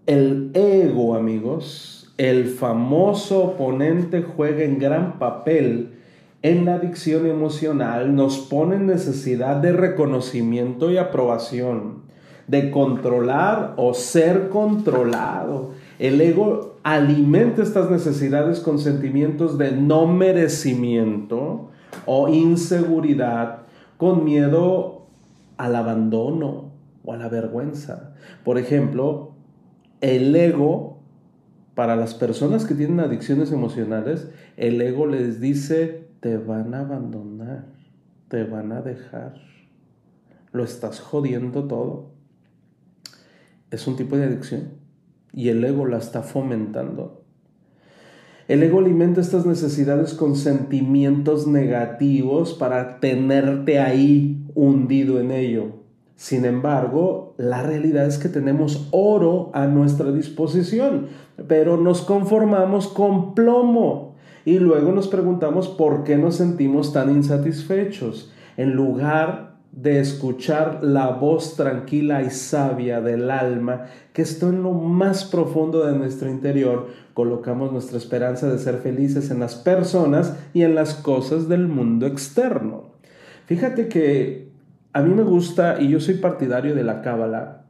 El 0.05 0.51
ego, 0.53 1.15
amigos, 1.15 2.13
el 2.17 2.47
famoso 2.47 3.43
oponente 3.43 4.23
juega 4.23 4.63
en 4.63 4.77
gran 4.77 5.19
papel 5.19 5.93
en 6.41 6.65
la 6.65 6.75
adicción 6.75 7.25
emocional, 7.25 8.13
nos 8.13 8.37
pone 8.37 8.75
en 8.75 8.85
necesidad 8.85 9.55
de 9.55 9.71
reconocimiento 9.71 10.91
y 10.91 10.97
aprobación 10.97 12.03
de 12.47 12.71
controlar 12.71 13.73
o 13.77 13.93
ser 13.93 14.49
controlado. 14.49 15.71
El 15.99 16.21
ego 16.21 16.75
alimenta 16.83 17.63
estas 17.63 17.89
necesidades 17.89 18.59
con 18.59 18.79
sentimientos 18.79 19.57
de 19.57 19.71
no 19.71 20.07
merecimiento 20.07 21.69
o 22.05 22.29
inseguridad, 22.29 23.63
con 23.97 24.23
miedo 24.23 25.07
al 25.57 25.75
abandono 25.75 26.71
o 27.03 27.13
a 27.13 27.17
la 27.17 27.29
vergüenza. 27.29 28.13
Por 28.43 28.57
ejemplo, 28.57 29.31
el 30.01 30.35
ego, 30.35 30.99
para 31.73 31.95
las 31.95 32.13
personas 32.13 32.65
que 32.65 32.75
tienen 32.75 32.99
adicciones 32.99 33.51
emocionales, 33.51 34.29
el 34.57 34.81
ego 34.81 35.07
les 35.07 35.39
dice, 35.39 36.07
te 36.19 36.37
van 36.37 36.73
a 36.73 36.81
abandonar, 36.81 37.65
te 38.27 38.43
van 38.43 38.71
a 38.71 38.81
dejar, 38.81 39.35
lo 40.51 40.63
estás 40.63 40.99
jodiendo 40.99 41.65
todo. 41.65 42.14
Es 43.71 43.87
un 43.87 43.95
tipo 43.95 44.15
de 44.15 44.25
adicción 44.25 44.69
y 45.33 45.49
el 45.49 45.63
ego 45.63 45.85
la 45.85 45.97
está 45.97 46.21
fomentando. 46.21 47.23
El 48.47 48.61
ego 48.61 48.79
alimenta 48.79 49.21
estas 49.21 49.45
necesidades 49.45 50.13
con 50.13 50.35
sentimientos 50.35 51.47
negativos 51.47 52.53
para 52.53 52.99
tenerte 52.99 53.79
ahí 53.79 54.45
hundido 54.53 55.19
en 55.19 55.31
ello. 55.31 55.85
Sin 56.15 56.45
embargo, 56.45 57.33
la 57.37 57.63
realidad 57.63 58.05
es 58.05 58.17
que 58.17 58.29
tenemos 58.29 58.87
oro 58.91 59.51
a 59.53 59.67
nuestra 59.67 60.11
disposición, 60.11 61.07
pero 61.47 61.75
nos 61.75 62.01
conformamos 62.01 62.87
con 62.87 63.33
plomo 63.33 64.15
y 64.45 64.59
luego 64.59 64.91
nos 64.91 65.07
preguntamos 65.07 65.67
por 65.67 66.03
qué 66.03 66.15
nos 66.17 66.35
sentimos 66.35 66.93
tan 66.93 67.09
insatisfechos. 67.09 68.31
En 68.57 68.73
lugar 68.73 69.54
de 69.75 69.99
escuchar 69.99 70.79
la 70.83 71.09
voz 71.09 71.57
tranquila 71.57 72.23
y 72.23 72.29
sabia 72.29 73.01
del 73.01 73.29
alma 73.29 73.87
que 74.13 74.21
está 74.21 74.47
en 74.47 74.63
lo 74.63 74.71
más 74.71 75.25
profundo 75.25 75.85
de 75.85 75.97
nuestro 75.97 76.29
interior, 76.29 76.87
colocamos 77.13 77.73
nuestra 77.73 77.97
esperanza 77.97 78.49
de 78.49 78.57
ser 78.57 78.77
felices 78.77 79.31
en 79.31 79.41
las 79.41 79.55
personas 79.55 80.33
y 80.53 80.61
en 80.61 80.75
las 80.75 80.95
cosas 80.95 81.49
del 81.49 81.67
mundo 81.67 82.07
externo. 82.07 82.91
Fíjate 83.47 83.89
que 83.89 84.47
a 84.93 85.01
mí 85.01 85.13
me 85.13 85.23
gusta 85.23 85.81
y 85.81 85.89
yo 85.89 85.99
soy 85.99 86.15
partidario 86.15 86.73
de 86.73 86.85
la 86.85 87.01
cábala, 87.01 87.65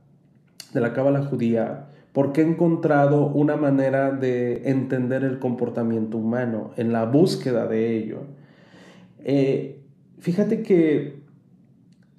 de 0.73 0.81
la 0.81 0.93
cábala 0.93 1.23
judía, 1.23 1.87
porque 2.13 2.41
he 2.41 2.47
encontrado 2.47 3.25
una 3.25 3.55
manera 3.55 4.11
de 4.11 4.69
entender 4.69 5.23
el 5.23 5.39
comportamiento 5.39 6.17
humano 6.19 6.71
en 6.77 6.93
la 6.93 7.05
búsqueda 7.05 7.65
de 7.65 7.97
ello. 7.97 8.19
Eh, 9.23 9.81
fíjate 10.19 10.61
que 10.61 11.14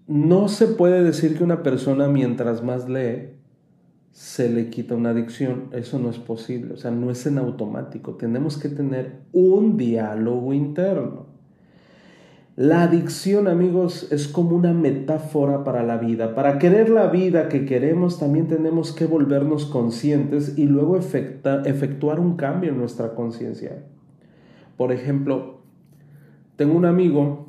no 0.07 0.49
se 0.49 0.67
puede 0.69 1.03
decir 1.03 1.37
que 1.37 1.45
una 1.45 1.63
persona 1.63 2.09
mientras 2.09 2.63
más 2.63 2.89
lee 2.89 3.31
se 4.13 4.49
le 4.49 4.71
quita 4.71 4.95
una 4.95 5.11
adicción. 5.11 5.69
Eso 5.73 5.99
no 5.99 6.09
es 6.11 6.19
posible, 6.19 6.75
o 6.75 6.77
sea, 6.77 6.91
no 6.91 7.11
es 7.11 7.27
en 7.27 7.39
automático. 7.39 8.15
Tenemos 8.15 8.57
que 8.57 8.69
tener 8.69 9.21
un 9.33 9.77
diálogo 9.77 10.53
interno. 10.55 11.27
La 12.57 12.85
adicción, 12.85 13.49
amigos, 13.49 14.11
es 14.11 14.29
como 14.29 14.57
una 14.57 14.73
metáfora 14.73 15.63
para 15.65 15.83
la 15.83 15.99
vida. 15.99 16.35
Para 16.35 16.59
querer 16.59 16.89
la 16.89 17.09
vida 17.09 17.51
que 17.51 17.67
queremos, 17.67 18.19
también 18.19 18.49
tenemos 18.49 18.93
que 18.93 19.05
volvernos 19.05 19.67
conscientes 19.67 20.57
y 20.57 20.65
luego 20.65 20.97
efectuar 20.97 22.19
un 22.19 22.37
cambio 22.37 22.71
en 22.71 22.79
nuestra 22.79 23.15
conciencia. 23.15 23.85
Por 24.79 24.93
ejemplo, 24.93 25.61
tengo 26.57 26.75
un 26.75 26.87
amigo, 26.87 27.46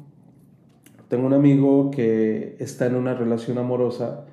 tengo 1.07 1.27
un 1.27 1.33
amigo 1.33 1.91
que 1.91 2.55
está 2.59 2.85
en 2.85 2.95
una 2.95 3.13
relación 3.13 3.57
amorosa, 3.57 4.25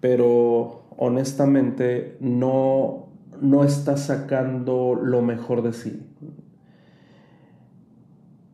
pero 0.00 0.84
honestamente 0.96 2.16
no, 2.20 3.06
no 3.40 3.64
está 3.64 3.96
sacando 3.96 4.94
lo 4.94 5.22
mejor 5.22 5.62
de 5.62 5.72
sí 5.72 6.02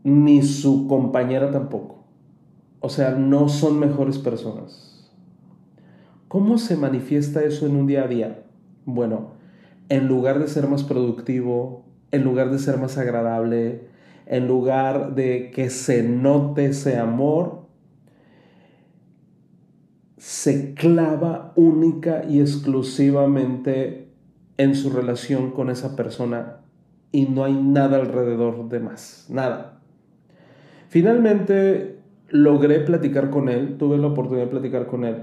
ni 0.04 0.42
su 0.42 0.86
compañera 0.86 1.50
tampoco. 1.50 2.04
O 2.80 2.88
sea, 2.88 3.10
no 3.10 3.48
son 3.48 3.78
mejores 3.78 4.18
personas. 4.18 5.10
¿Cómo 6.28 6.58
se 6.58 6.76
manifiesta 6.76 7.42
eso 7.42 7.66
en 7.66 7.76
un 7.76 7.86
día 7.86 8.04
a 8.04 8.08
día? 8.08 8.44
Bueno, 8.86 9.32
en 9.88 10.06
lugar 10.06 10.38
de 10.38 10.48
ser 10.48 10.68
más 10.68 10.84
productivo, 10.84 11.84
en 12.12 12.24
lugar 12.24 12.50
de 12.50 12.58
ser 12.58 12.78
más 12.78 12.96
agradable, 12.98 13.88
en 14.26 14.46
lugar 14.46 15.14
de 15.14 15.50
que 15.50 15.70
se 15.70 16.02
note 16.02 16.66
ese 16.66 16.96
amor, 16.96 17.59
se 20.20 20.74
clava 20.74 21.54
única 21.56 22.24
y 22.28 22.40
exclusivamente 22.40 24.08
en 24.58 24.74
su 24.74 24.90
relación 24.90 25.50
con 25.50 25.70
esa 25.70 25.96
persona 25.96 26.58
y 27.10 27.24
no 27.24 27.42
hay 27.42 27.54
nada 27.54 27.96
alrededor 27.96 28.68
de 28.68 28.80
más, 28.80 29.28
nada. 29.30 29.80
Finalmente 30.90 32.00
logré 32.28 32.80
platicar 32.80 33.30
con 33.30 33.48
él, 33.48 33.78
tuve 33.78 33.96
la 33.96 34.08
oportunidad 34.08 34.44
de 34.44 34.50
platicar 34.50 34.88
con 34.88 35.06
él, 35.06 35.22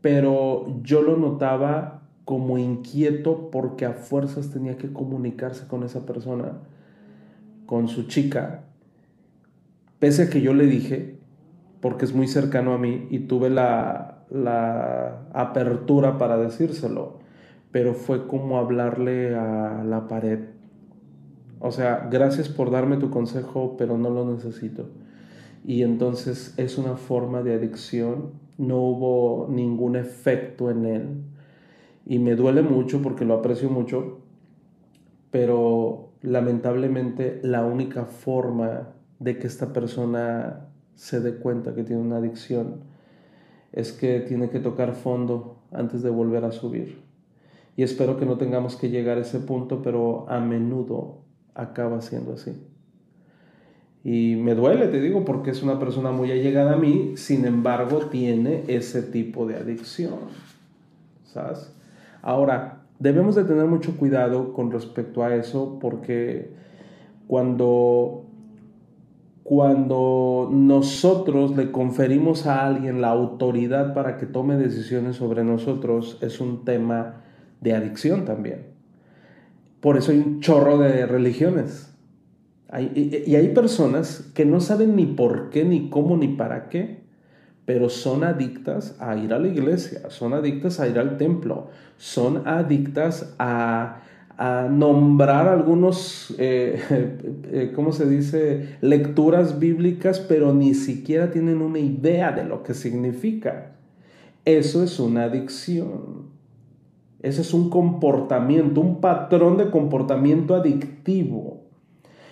pero 0.00 0.80
yo 0.82 1.02
lo 1.02 1.18
notaba 1.18 2.08
como 2.24 2.56
inquieto 2.56 3.50
porque 3.50 3.84
a 3.84 3.92
fuerzas 3.92 4.50
tenía 4.50 4.78
que 4.78 4.90
comunicarse 4.90 5.66
con 5.66 5.82
esa 5.82 6.06
persona, 6.06 6.60
con 7.66 7.88
su 7.88 8.04
chica, 8.04 8.64
pese 9.98 10.22
a 10.22 10.30
que 10.30 10.40
yo 10.40 10.54
le 10.54 10.64
dije, 10.64 11.17
porque 11.80 12.04
es 12.04 12.14
muy 12.14 12.28
cercano 12.28 12.72
a 12.72 12.78
mí 12.78 13.06
y 13.10 13.20
tuve 13.20 13.50
la, 13.50 14.24
la 14.30 15.26
apertura 15.32 16.18
para 16.18 16.36
decírselo, 16.36 17.18
pero 17.70 17.94
fue 17.94 18.26
como 18.26 18.58
hablarle 18.58 19.34
a 19.36 19.84
la 19.84 20.08
pared 20.08 20.40
o 21.60 21.72
sea, 21.72 22.08
gracias 22.10 22.48
por 22.48 22.70
darme 22.70 22.98
tu 22.98 23.10
consejo, 23.10 23.76
pero 23.76 23.98
no 23.98 24.10
lo 24.10 24.24
necesito. 24.30 24.86
Y 25.64 25.82
entonces 25.82 26.54
es 26.56 26.78
una 26.78 26.96
forma 26.96 27.42
de 27.42 27.54
adicción, 27.54 28.32
no 28.58 28.76
hubo 28.78 29.48
ningún 29.50 29.96
efecto 29.96 30.70
en 30.70 30.84
él. 30.86 31.08
Y 32.06 32.18
me 32.20 32.36
duele 32.36 32.62
mucho 32.62 33.02
porque 33.02 33.24
lo 33.24 33.34
aprecio 33.34 33.68
mucho, 33.68 34.20
pero 35.30 36.10
lamentablemente 36.22 37.40
la 37.42 37.64
única 37.64 38.04
forma 38.04 38.90
de 39.18 39.38
que 39.38 39.46
esta 39.46 39.72
persona 39.72 40.67
se 40.98 41.20
dé 41.20 41.36
cuenta 41.36 41.76
que 41.76 41.84
tiene 41.84 42.02
una 42.02 42.16
adicción 42.16 42.80
es 43.72 43.92
que 43.92 44.18
tiene 44.18 44.50
que 44.50 44.58
tocar 44.58 44.94
fondo 44.94 45.58
antes 45.70 46.02
de 46.02 46.10
volver 46.10 46.44
a 46.44 46.50
subir. 46.50 47.00
Y 47.76 47.84
espero 47.84 48.18
que 48.18 48.26
no 48.26 48.36
tengamos 48.36 48.74
que 48.74 48.90
llegar 48.90 49.16
a 49.16 49.20
ese 49.20 49.38
punto, 49.38 49.80
pero 49.80 50.28
a 50.28 50.40
menudo 50.40 51.18
acaba 51.54 52.00
siendo 52.00 52.32
así. 52.32 52.52
Y 54.02 54.34
me 54.34 54.56
duele, 54.56 54.88
te 54.88 55.00
digo, 55.00 55.24
porque 55.24 55.52
es 55.52 55.62
una 55.62 55.78
persona 55.78 56.10
muy 56.10 56.32
allegada 56.32 56.72
a 56.72 56.76
mí, 56.76 57.12
sin 57.16 57.44
embargo 57.44 58.06
tiene 58.10 58.64
ese 58.66 59.02
tipo 59.02 59.46
de 59.46 59.54
adicción. 59.54 60.18
¿Sabes? 61.22 61.72
Ahora, 62.22 62.82
debemos 62.98 63.36
de 63.36 63.44
tener 63.44 63.66
mucho 63.66 63.96
cuidado 63.96 64.52
con 64.52 64.72
respecto 64.72 65.22
a 65.22 65.36
eso 65.36 65.78
porque 65.80 66.50
cuando 67.28 68.27
cuando 69.48 70.50
nosotros 70.52 71.56
le 71.56 71.72
conferimos 71.72 72.44
a 72.44 72.66
alguien 72.66 73.00
la 73.00 73.08
autoridad 73.08 73.94
para 73.94 74.18
que 74.18 74.26
tome 74.26 74.58
decisiones 74.58 75.16
sobre 75.16 75.42
nosotros, 75.42 76.18
es 76.20 76.38
un 76.38 76.66
tema 76.66 77.22
de 77.62 77.72
adicción 77.72 78.26
también. 78.26 78.66
Por 79.80 79.96
eso 79.96 80.12
hay 80.12 80.18
un 80.18 80.40
chorro 80.40 80.76
de 80.76 81.06
religiones. 81.06 81.94
y, 82.78 83.34
hay 83.36 83.48
personas 83.54 84.30
que 84.34 84.44
no 84.44 84.60
saben 84.60 84.94
ni 84.96 85.06
por 85.06 85.48
qué, 85.48 85.64
ni 85.64 85.88
cómo, 85.88 86.18
ni 86.18 86.28
para 86.28 86.68
qué, 86.68 87.00
pero 87.64 87.88
son 87.88 88.24
adictas 88.24 88.98
a 89.00 89.16
ir 89.16 89.32
a 89.32 89.38
la 89.38 89.48
iglesia, 89.48 90.10
son 90.10 90.34
adictas 90.34 90.78
a 90.78 90.88
ir 90.88 90.98
al 90.98 91.16
templo, 91.16 91.68
son 91.96 92.46
adictas 92.46 93.34
a, 93.38 94.02
nombrar 94.38 95.48
algunos, 95.48 96.34
eh, 96.38 96.80
eh, 97.50 97.72
¿cómo 97.74 97.92
se 97.92 98.08
dice?, 98.08 98.76
lecturas 98.80 99.58
bíblicas, 99.58 100.20
pero 100.20 100.54
ni 100.54 100.74
siquiera 100.74 101.30
tienen 101.30 101.60
una 101.60 101.80
idea 101.80 102.30
de 102.30 102.44
lo 102.44 102.62
que 102.62 102.74
significa. 102.74 103.72
Eso 104.44 104.84
es 104.84 105.00
una 105.00 105.24
adicción. 105.24 106.28
Ese 107.20 107.40
es 107.40 107.52
un 107.52 107.68
comportamiento, 107.68 108.80
un 108.80 109.00
patrón 109.00 109.56
de 109.56 109.70
comportamiento 109.70 110.54
adictivo. 110.54 111.64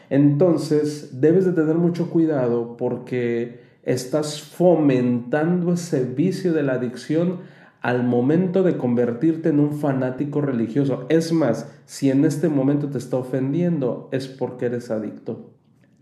Entonces, 0.08 1.20
debes 1.20 1.44
de 1.44 1.52
tener 1.52 1.74
mucho 1.74 2.08
cuidado 2.10 2.76
porque 2.76 3.60
estás 3.82 4.40
fomentando 4.40 5.72
ese 5.72 6.04
vicio 6.04 6.52
de 6.52 6.62
la 6.62 6.74
adicción 6.74 7.38
al 7.86 8.02
momento 8.02 8.64
de 8.64 8.76
convertirte 8.76 9.50
en 9.50 9.60
un 9.60 9.78
fanático 9.78 10.40
religioso. 10.40 11.06
Es 11.08 11.32
más, 11.32 11.72
si 11.84 12.10
en 12.10 12.24
este 12.24 12.48
momento 12.48 12.88
te 12.88 12.98
está 12.98 13.16
ofendiendo, 13.16 14.08
es 14.10 14.26
porque 14.26 14.66
eres 14.66 14.90
adicto 14.90 15.52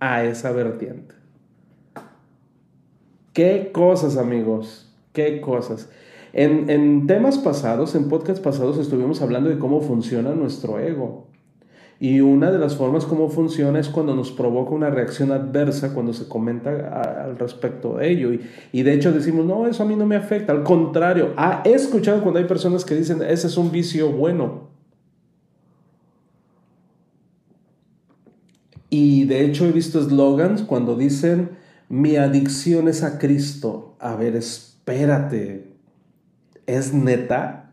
a 0.01 0.25
esa 0.25 0.51
vertiente. 0.53 1.15
¿Qué 3.35 3.69
cosas, 3.71 4.17
amigos? 4.17 4.97
¿Qué 5.13 5.43
cosas? 5.43 5.91
En, 6.33 6.71
en 6.71 7.07
temas 7.07 7.37
pasados, 7.37 7.95
en 7.95 8.09
podcasts 8.09 8.41
pasados, 8.43 8.79
estuvimos 8.79 9.21
hablando 9.21 9.51
de 9.51 9.59
cómo 9.59 9.83
funciona 9.83 10.35
nuestro 10.35 10.79
ego. 10.79 11.29
Y 12.01 12.21
una 12.21 12.51
de 12.51 12.59
las 12.59 12.77
formas 12.77 13.05
como 13.05 13.29
funciona 13.29 13.79
es 13.79 13.89
cuando 13.89 14.15
nos 14.15 14.33
provoca 14.33 14.73
una 14.73 14.91
reacción 14.91 15.31
adversa, 15.33 15.95
cuando 15.95 16.13
se 16.13 16.29
comenta 16.29 16.71
al 17.25 17.39
respecto 17.39 17.97
de 17.97 18.11
ello. 18.11 18.31
Y, 18.73 18.83
de 18.83 18.93
hecho 18.93 19.13
decimos, 19.13 19.47
no, 19.47 19.67
eso 19.67 19.85
a 19.85 19.87
mí 19.87 19.95
no 19.97 20.05
me 20.05 20.17
afecta. 20.17 20.53
Al 20.53 20.65
contrario, 20.65 21.33
ah, 21.37 21.63
he 21.65 21.73
escuchado 21.73 22.21
cuando 22.23 22.41
hay 22.41 22.47
personas 22.47 22.85
que 22.85 22.95
dicen, 22.95 23.23
ese 23.23 23.47
es 23.47 23.57
un 23.57 23.71
vicio 23.71 24.11
bueno. 24.11 24.69
Y 28.91 29.25
de 29.25 29.45
hecho 29.45 29.67
he 29.67 29.73
visto 29.73 30.01
eslogans 30.01 30.63
cuando 30.63 30.97
dicen, 30.97 31.51
mi 31.89 32.17
adicción 32.17 32.89
es 32.89 33.03
a 33.03 33.19
Cristo. 33.19 33.97
A 33.99 34.15
ver, 34.17 34.37
espérate, 34.37 35.73
¿es 36.67 36.93
neta? 36.93 37.64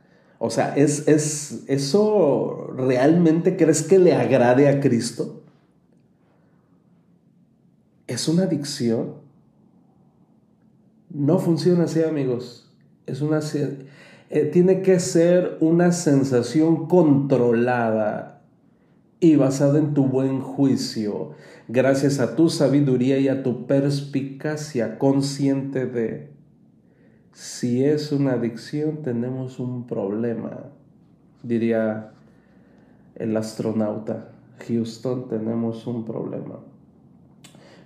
O 0.44 0.50
sea, 0.50 0.74
¿es, 0.76 1.08
¿es 1.08 1.66
eso 1.68 2.74
realmente 2.76 3.58
crees 3.58 3.84
que 3.84 4.00
le 4.00 4.16
agrade 4.16 4.70
a 4.70 4.80
Cristo? 4.80 5.44
¿Es 8.08 8.28
una 8.28 8.46
adicción? 8.46 9.18
No 11.12 11.38
funciona 11.38 11.84
así, 11.84 12.02
amigos. 12.02 12.74
Es 13.06 13.22
una, 13.22 13.40
eh, 14.32 14.50
tiene 14.52 14.82
que 14.82 15.00
ser 15.00 15.60
una 15.62 15.92
sensación 15.92 16.88
controlada 16.88 18.42
y 19.20 19.36
basada 19.36 19.78
en 19.78 19.94
tu 19.94 20.08
buen 20.08 20.42
juicio, 20.42 21.34
gracias 21.68 22.20
a 22.20 22.36
tu 22.36 22.50
sabiduría 22.50 23.20
y 23.20 23.28
a 23.28 23.44
tu 23.44 23.68
perspicacia 23.68 24.98
consciente 24.98 25.86
de 25.86 26.32
si 27.34 27.84
es 27.84 28.12
una 28.12 28.34
adicción, 28.34 29.04
tenemos 29.04 29.60
un 29.60 29.88
problema, 29.88 30.66
diría 31.44 32.12
el 33.16 33.36
astronauta. 33.38 34.30
Houston, 34.68 35.28
tenemos 35.28 35.88
un 35.88 36.06
problema. 36.06 36.60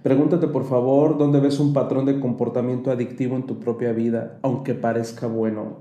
Pregúntate 0.03 0.47
por 0.47 0.65
favor 0.65 1.17
dónde 1.17 1.39
ves 1.39 1.59
un 1.59 1.73
patrón 1.73 2.05
de 2.05 2.19
comportamiento 2.19 2.91
adictivo 2.91 3.35
en 3.35 3.47
tu 3.47 3.59
propia 3.59 3.91
vida, 3.91 4.37
aunque 4.41 4.73
parezca 4.73 5.27
bueno. 5.27 5.77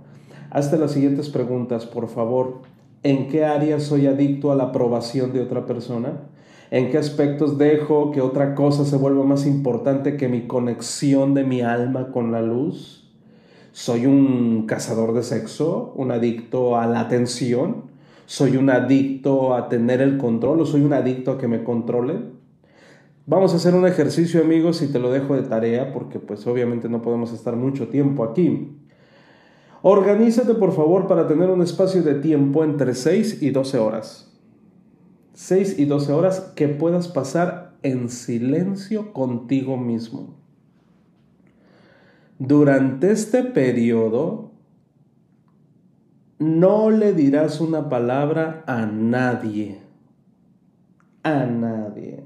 Hazte 0.51 0.79
las 0.79 0.93
siguientes 0.93 1.29
preguntas, 1.29 1.85
por 1.85 2.09
favor. 2.09 2.63
¿En 3.03 3.29
qué 3.29 3.45
áreas 3.45 3.83
soy 3.83 4.07
adicto 4.07 4.51
a 4.51 4.55
la 4.55 4.65
aprobación 4.65 5.33
de 5.33 5.41
otra 5.41 5.67
persona? 5.67 6.23
¿En 6.71 6.91
qué 6.91 6.97
aspectos 6.97 7.59
dejo 7.59 8.13
que 8.13 8.23
otra 8.23 8.55
cosa 8.55 8.85
se 8.85 8.97
vuelva 8.97 9.25
más 9.25 9.47
importante 9.47 10.17
que 10.17 10.29
mi 10.29 10.47
conexión 10.47 11.35
de 11.35 11.45
mi 11.45 11.61
alma 11.61 12.11
con 12.11 12.33
la 12.33 12.41
luz? 12.41 13.04
Soy 13.75 14.07
un 14.07 14.67
cazador 14.67 15.15
de 15.15 15.25
sexo, 15.25 15.93
un 15.97 16.13
adicto 16.13 16.77
a 16.77 16.87
la 16.87 17.01
atención, 17.01 17.91
soy 18.25 18.57
un 18.57 18.71
adicto 18.71 19.53
a 19.53 19.69
tener 19.69 20.01
el 20.01 20.17
control 20.17 20.61
o 20.61 20.65
soy 20.65 20.83
un 20.83 20.93
adicto 20.93 21.33
a 21.33 21.39
que 21.39 21.49
me 21.49 21.65
controlen. 21.65 22.35
Vamos 23.27 23.53
a 23.53 23.57
hacer 23.57 23.75
un 23.75 23.85
ejercicio 23.85 24.41
amigos 24.41 24.81
y 24.81 24.93
te 24.93 25.01
lo 25.01 25.11
dejo 25.11 25.35
de 25.35 25.43
tarea 25.43 25.93
porque 25.93 26.21
pues 26.21 26.47
obviamente 26.47 26.89
no 26.89 27.03
podemos 27.03 27.33
estar 27.33 27.57
mucho 27.57 27.89
tiempo 27.89 28.23
aquí. 28.23 28.79
Organízate 29.83 30.55
por 30.55 30.73
favor 30.73 31.09
para 31.09 31.27
tener 31.27 31.51
un 31.51 31.61
espacio 31.61 32.05
de 32.05 32.15
tiempo 32.15 32.63
entre 32.63 32.95
6 32.95 33.43
y 33.43 33.51
12 33.51 33.79
horas. 33.79 34.33
6 35.33 35.81
y 35.81 35.87
12 35.87 36.13
horas 36.13 36.53
que 36.55 36.69
puedas 36.69 37.09
pasar 37.09 37.75
en 37.83 38.09
silencio 38.09 39.13
contigo 39.13 39.77
mismo. 39.77 40.44
Durante 42.47 43.11
este 43.11 43.43
periodo 43.43 44.51
no 46.39 46.91
le 46.91 47.15
dirás 47.15 47.63
una 47.63 47.89
palabra 47.89 48.63
a 48.67 48.85
nadie. 48.85 49.79
A 51.23 51.47
nadie. 51.47 52.25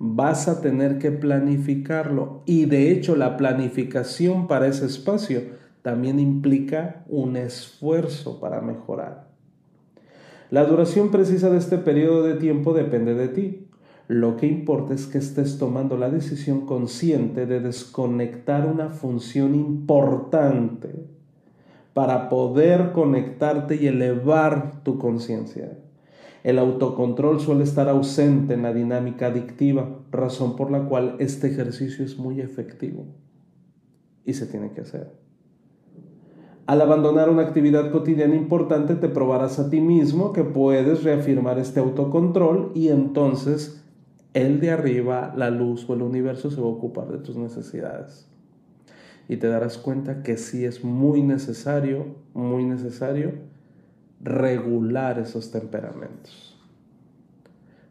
Vas 0.00 0.48
a 0.48 0.60
tener 0.60 0.98
que 0.98 1.12
planificarlo. 1.12 2.42
Y 2.46 2.64
de 2.64 2.90
hecho 2.90 3.14
la 3.14 3.36
planificación 3.36 4.48
para 4.48 4.66
ese 4.66 4.86
espacio 4.86 5.42
también 5.82 6.18
implica 6.18 7.04
un 7.06 7.36
esfuerzo 7.36 8.40
para 8.40 8.60
mejorar. 8.60 9.28
La 10.50 10.64
duración 10.64 11.12
precisa 11.12 11.48
de 11.48 11.58
este 11.58 11.78
periodo 11.78 12.24
de 12.24 12.34
tiempo 12.34 12.74
depende 12.74 13.14
de 13.14 13.28
ti. 13.28 13.68
Lo 14.08 14.36
que 14.36 14.46
importa 14.46 14.94
es 14.94 15.06
que 15.06 15.18
estés 15.18 15.58
tomando 15.58 15.96
la 15.96 16.10
decisión 16.10 16.66
consciente 16.66 17.46
de 17.46 17.60
desconectar 17.60 18.66
una 18.66 18.90
función 18.90 19.54
importante 19.54 21.06
para 21.94 22.28
poder 22.28 22.92
conectarte 22.92 23.76
y 23.76 23.86
elevar 23.86 24.82
tu 24.82 24.98
conciencia. 24.98 25.78
El 26.42 26.58
autocontrol 26.58 27.40
suele 27.40 27.62
estar 27.62 27.88
ausente 27.88 28.54
en 28.54 28.62
la 28.62 28.72
dinámica 28.72 29.26
adictiva, 29.26 30.00
razón 30.10 30.56
por 30.56 30.70
la 30.70 30.88
cual 30.88 31.16
este 31.20 31.48
ejercicio 31.48 32.04
es 32.04 32.18
muy 32.18 32.40
efectivo 32.40 33.06
y 34.24 34.34
se 34.34 34.46
tiene 34.46 34.72
que 34.72 34.80
hacer. 34.80 35.12
Al 36.66 36.80
abandonar 36.80 37.28
una 37.28 37.42
actividad 37.42 37.90
cotidiana 37.90 38.34
importante 38.34 38.94
te 38.94 39.08
probarás 39.08 39.58
a 39.58 39.68
ti 39.68 39.80
mismo 39.80 40.32
que 40.32 40.44
puedes 40.44 41.04
reafirmar 41.04 41.58
este 41.58 41.80
autocontrol 41.80 42.72
y 42.74 42.88
entonces 42.88 43.81
el 44.34 44.60
de 44.60 44.70
arriba, 44.70 45.32
la 45.36 45.50
luz 45.50 45.88
o 45.88 45.94
el 45.94 46.02
universo 46.02 46.50
se 46.50 46.60
va 46.60 46.66
a 46.66 46.70
ocupar 46.70 47.08
de 47.08 47.18
tus 47.18 47.36
necesidades. 47.36 48.26
Y 49.28 49.36
te 49.36 49.48
darás 49.48 49.78
cuenta 49.78 50.22
que 50.22 50.36
sí 50.36 50.64
es 50.64 50.84
muy 50.84 51.22
necesario, 51.22 52.16
muy 52.34 52.64
necesario 52.64 53.32
regular 54.20 55.18
esos 55.18 55.50
temperamentos. 55.50 56.58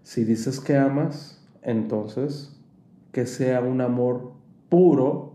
Si 0.04 0.24
dices 0.24 0.60
que 0.60 0.78
amas, 0.78 1.42
entonces 1.62 2.58
que 3.12 3.26
sea 3.26 3.62
un 3.62 3.82
amor 3.82 4.34
puro 4.70 5.34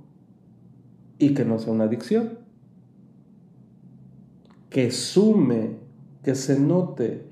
y 1.18 1.34
que 1.34 1.44
no 1.44 1.58
sea 1.58 1.72
una 1.72 1.84
adicción. 1.84 2.38
Que 4.70 4.90
sume, 4.90 5.76
que 6.22 6.34
se 6.34 6.58
note, 6.58 7.26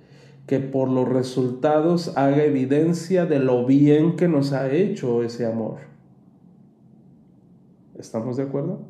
que 0.47 0.61
por 0.61 0.91
los 0.91 1.09
resultados 1.09 2.17
haga 2.17 2.45
evidencia 2.45 3.27
de 3.27 3.39
lo 3.39 3.65
bien 3.65 4.17
que 4.17 4.29
nos 4.29 4.53
ha 4.53 4.71
hecho 4.71 5.23
ese 5.23 5.47
amor. 5.47 5.79
¿Estamos 7.99 8.37
de 8.37 8.43
acuerdo? 8.43 8.81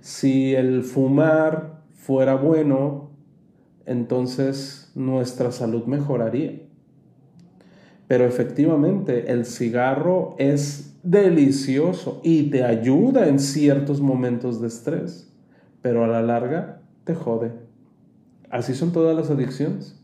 Si 0.00 0.54
el 0.54 0.84
fumar 0.84 1.82
fuera 1.92 2.34
bueno, 2.36 3.10
entonces 3.84 4.90
nuestra 4.94 5.52
salud 5.52 5.84
mejoraría. 5.84 6.62
Pero 8.06 8.24
efectivamente 8.24 9.30
el 9.30 9.44
cigarro 9.44 10.34
es 10.38 10.98
delicioso 11.02 12.20
y 12.22 12.50
te 12.50 12.64
ayuda 12.64 13.28
en 13.28 13.38
ciertos 13.38 14.00
momentos 14.00 14.62
de 14.62 14.68
estrés, 14.68 15.30
pero 15.82 16.04
a 16.04 16.08
la 16.08 16.22
larga 16.22 16.80
te 17.04 17.14
jode. 17.14 17.52
Así 18.48 18.74
son 18.74 18.92
todas 18.92 19.14
las 19.14 19.30
adicciones. 19.30 19.97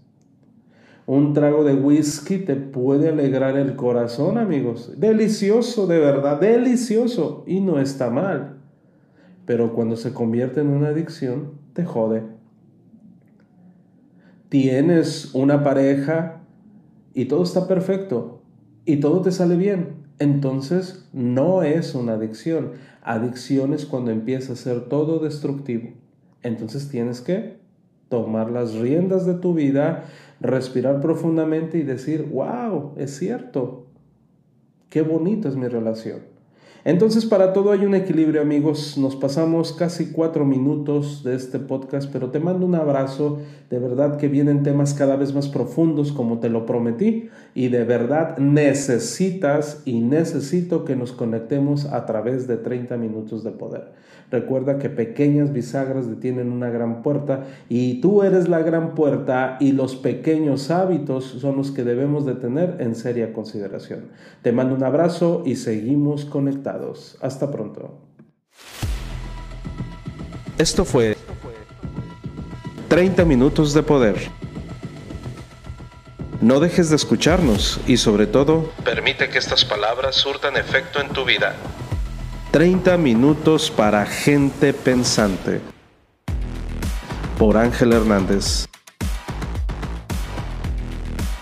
Un 1.07 1.35
trago 1.35 1.65
de 1.65 1.75
whisky 1.75 2.39
te 2.39 2.57
puede 2.57 3.11
alegrar 3.11 3.57
el 3.59 3.77
corazón, 3.77 4.39
amigos. 4.39 4.93
Delicioso, 4.97 5.87
de 5.87 5.99
verdad, 5.99 6.41
delicioso. 6.41 7.45
Y 7.47 7.61
no 7.61 7.79
está 7.79 8.09
mal. 8.09 8.57
Pero 9.45 9.75
cuando 9.75 9.97
se 9.97 10.15
convierte 10.15 10.61
en 10.61 10.69
una 10.69 10.89
adicción, 10.89 11.53
te 11.75 11.85
jode. 11.85 12.23
Tienes 14.49 15.35
una 15.35 15.63
pareja 15.63 16.41
y 17.13 17.27
todo 17.27 17.43
está 17.43 17.69
perfecto 17.69 18.41
y 18.87 18.97
todo 18.97 19.21
te 19.21 19.33
sale 19.33 19.57
bien. 19.57 20.05
Entonces 20.19 21.09
no 21.13 21.63
es 21.63 21.95
una 21.95 22.15
adicción. 22.15 22.73
Adicción 23.03 23.75
es 23.75 23.85
cuando 23.85 24.11
empieza 24.11 24.53
a 24.53 24.57
ser 24.57 24.89
todo 24.89 25.19
destructivo. 25.19 25.91
Entonces 26.43 26.89
tienes 26.89 27.21
que 27.21 27.59
tomar 28.09 28.51
las 28.51 28.75
riendas 28.75 29.27
de 29.27 29.35
tu 29.35 29.55
vida, 29.55 30.05
respirar 30.41 31.01
profundamente 31.01 31.79
y 31.79 31.83
decir, 31.83 32.29
wow, 32.31 32.93
es 32.97 33.17
cierto, 33.17 33.87
qué 34.91 35.03
bonito 35.03 35.49
es 35.49 35.57
mi 35.57 35.69
relación. 35.69 36.35
Entonces, 36.87 37.25
para 37.25 37.55
todo 37.55 37.73
hay 37.73 37.87
un 37.87 37.95
equilibrio, 37.95 38.43
amigos. 38.43 38.99
Nos 38.99 39.17
pasamos 39.17 39.73
casi 39.73 40.13
cuatro 40.13 40.45
minutos 40.45 41.25
de 41.25 41.35
este 41.35 41.59
podcast, 41.59 42.11
pero 42.13 42.31
te 42.31 42.41
mando 42.41 42.67
un 42.67 42.75
abrazo. 42.75 43.39
De 43.71 43.79
verdad 43.79 44.19
que 44.19 44.29
vienen 44.29 44.63
temas 44.63 44.93
cada 44.93 45.17
vez 45.17 45.35
más 45.35 45.49
profundos, 45.49 46.13
como 46.13 46.41
te 46.41 46.51
lo 46.51 46.67
prometí. 46.67 47.31
Y 47.55 47.69
de 47.69 47.85
verdad 47.85 48.37
necesitas 48.37 49.81
y 49.87 50.01
necesito 50.01 50.85
que 50.85 50.95
nos 50.95 51.13
conectemos 51.13 51.87
a 51.87 52.05
través 52.05 52.47
de 52.47 52.59
30 52.59 52.99
minutos 52.99 53.43
de 53.45 53.53
poder. 53.53 53.93
Recuerda 54.35 54.81
que 54.81 54.91
pequeñas 54.91 55.53
bisagras 55.53 56.09
detienen 56.09 56.51
una 56.51 56.69
gran 56.69 57.03
puerta 57.03 57.45
y 57.69 58.01
tú 58.01 58.25
eres 58.25 58.49
la 58.49 58.59
gran 58.63 58.97
puerta 58.97 59.57
y 59.61 59.71
los 59.71 59.95
pequeños 59.95 60.73
hábitos 60.73 61.25
son 61.41 61.57
los 61.57 61.71
que 61.71 61.85
debemos 61.85 62.27
de 62.27 62.35
tener 62.35 62.79
en 62.81 62.97
seria 62.97 63.33
consideración. 63.33 64.07
Te 64.43 64.51
mando 64.51 64.75
un 64.75 64.83
abrazo 64.83 65.45
y 65.47 65.55
seguimos 65.55 66.25
conectados. 66.25 67.17
Hasta 67.21 67.53
pronto. 67.53 68.01
Esto 70.59 70.85
fue 70.85 71.17
30 72.89 73.25
minutos 73.25 73.73
de 73.73 73.85
poder. 73.85 74.17
No 76.41 76.59
dejes 76.59 76.91
de 76.91 76.97
escucharnos 76.97 77.81
y 77.87 77.99
sobre 77.99 78.27
todo, 78.27 78.73
permite 78.85 79.29
que 79.29 79.39
estas 79.39 79.65
palabras 79.65 80.17
surtan 80.17 80.57
efecto 80.57 81.01
en 81.01 81.11
tu 81.11 81.25
vida. 81.25 81.55
30 82.55 82.97
minutos 82.99 83.69
para 83.69 84.07
gente 84.07 84.73
pensante. 84.73 85.61
Por 87.37 87.57
Ángel 87.57 87.93
Hernández. 87.93 88.69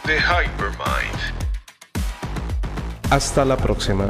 The 0.07 0.17
Hypermind. 0.17 1.19
Hasta 3.11 3.45
la 3.45 3.59
próxima. 3.59 4.07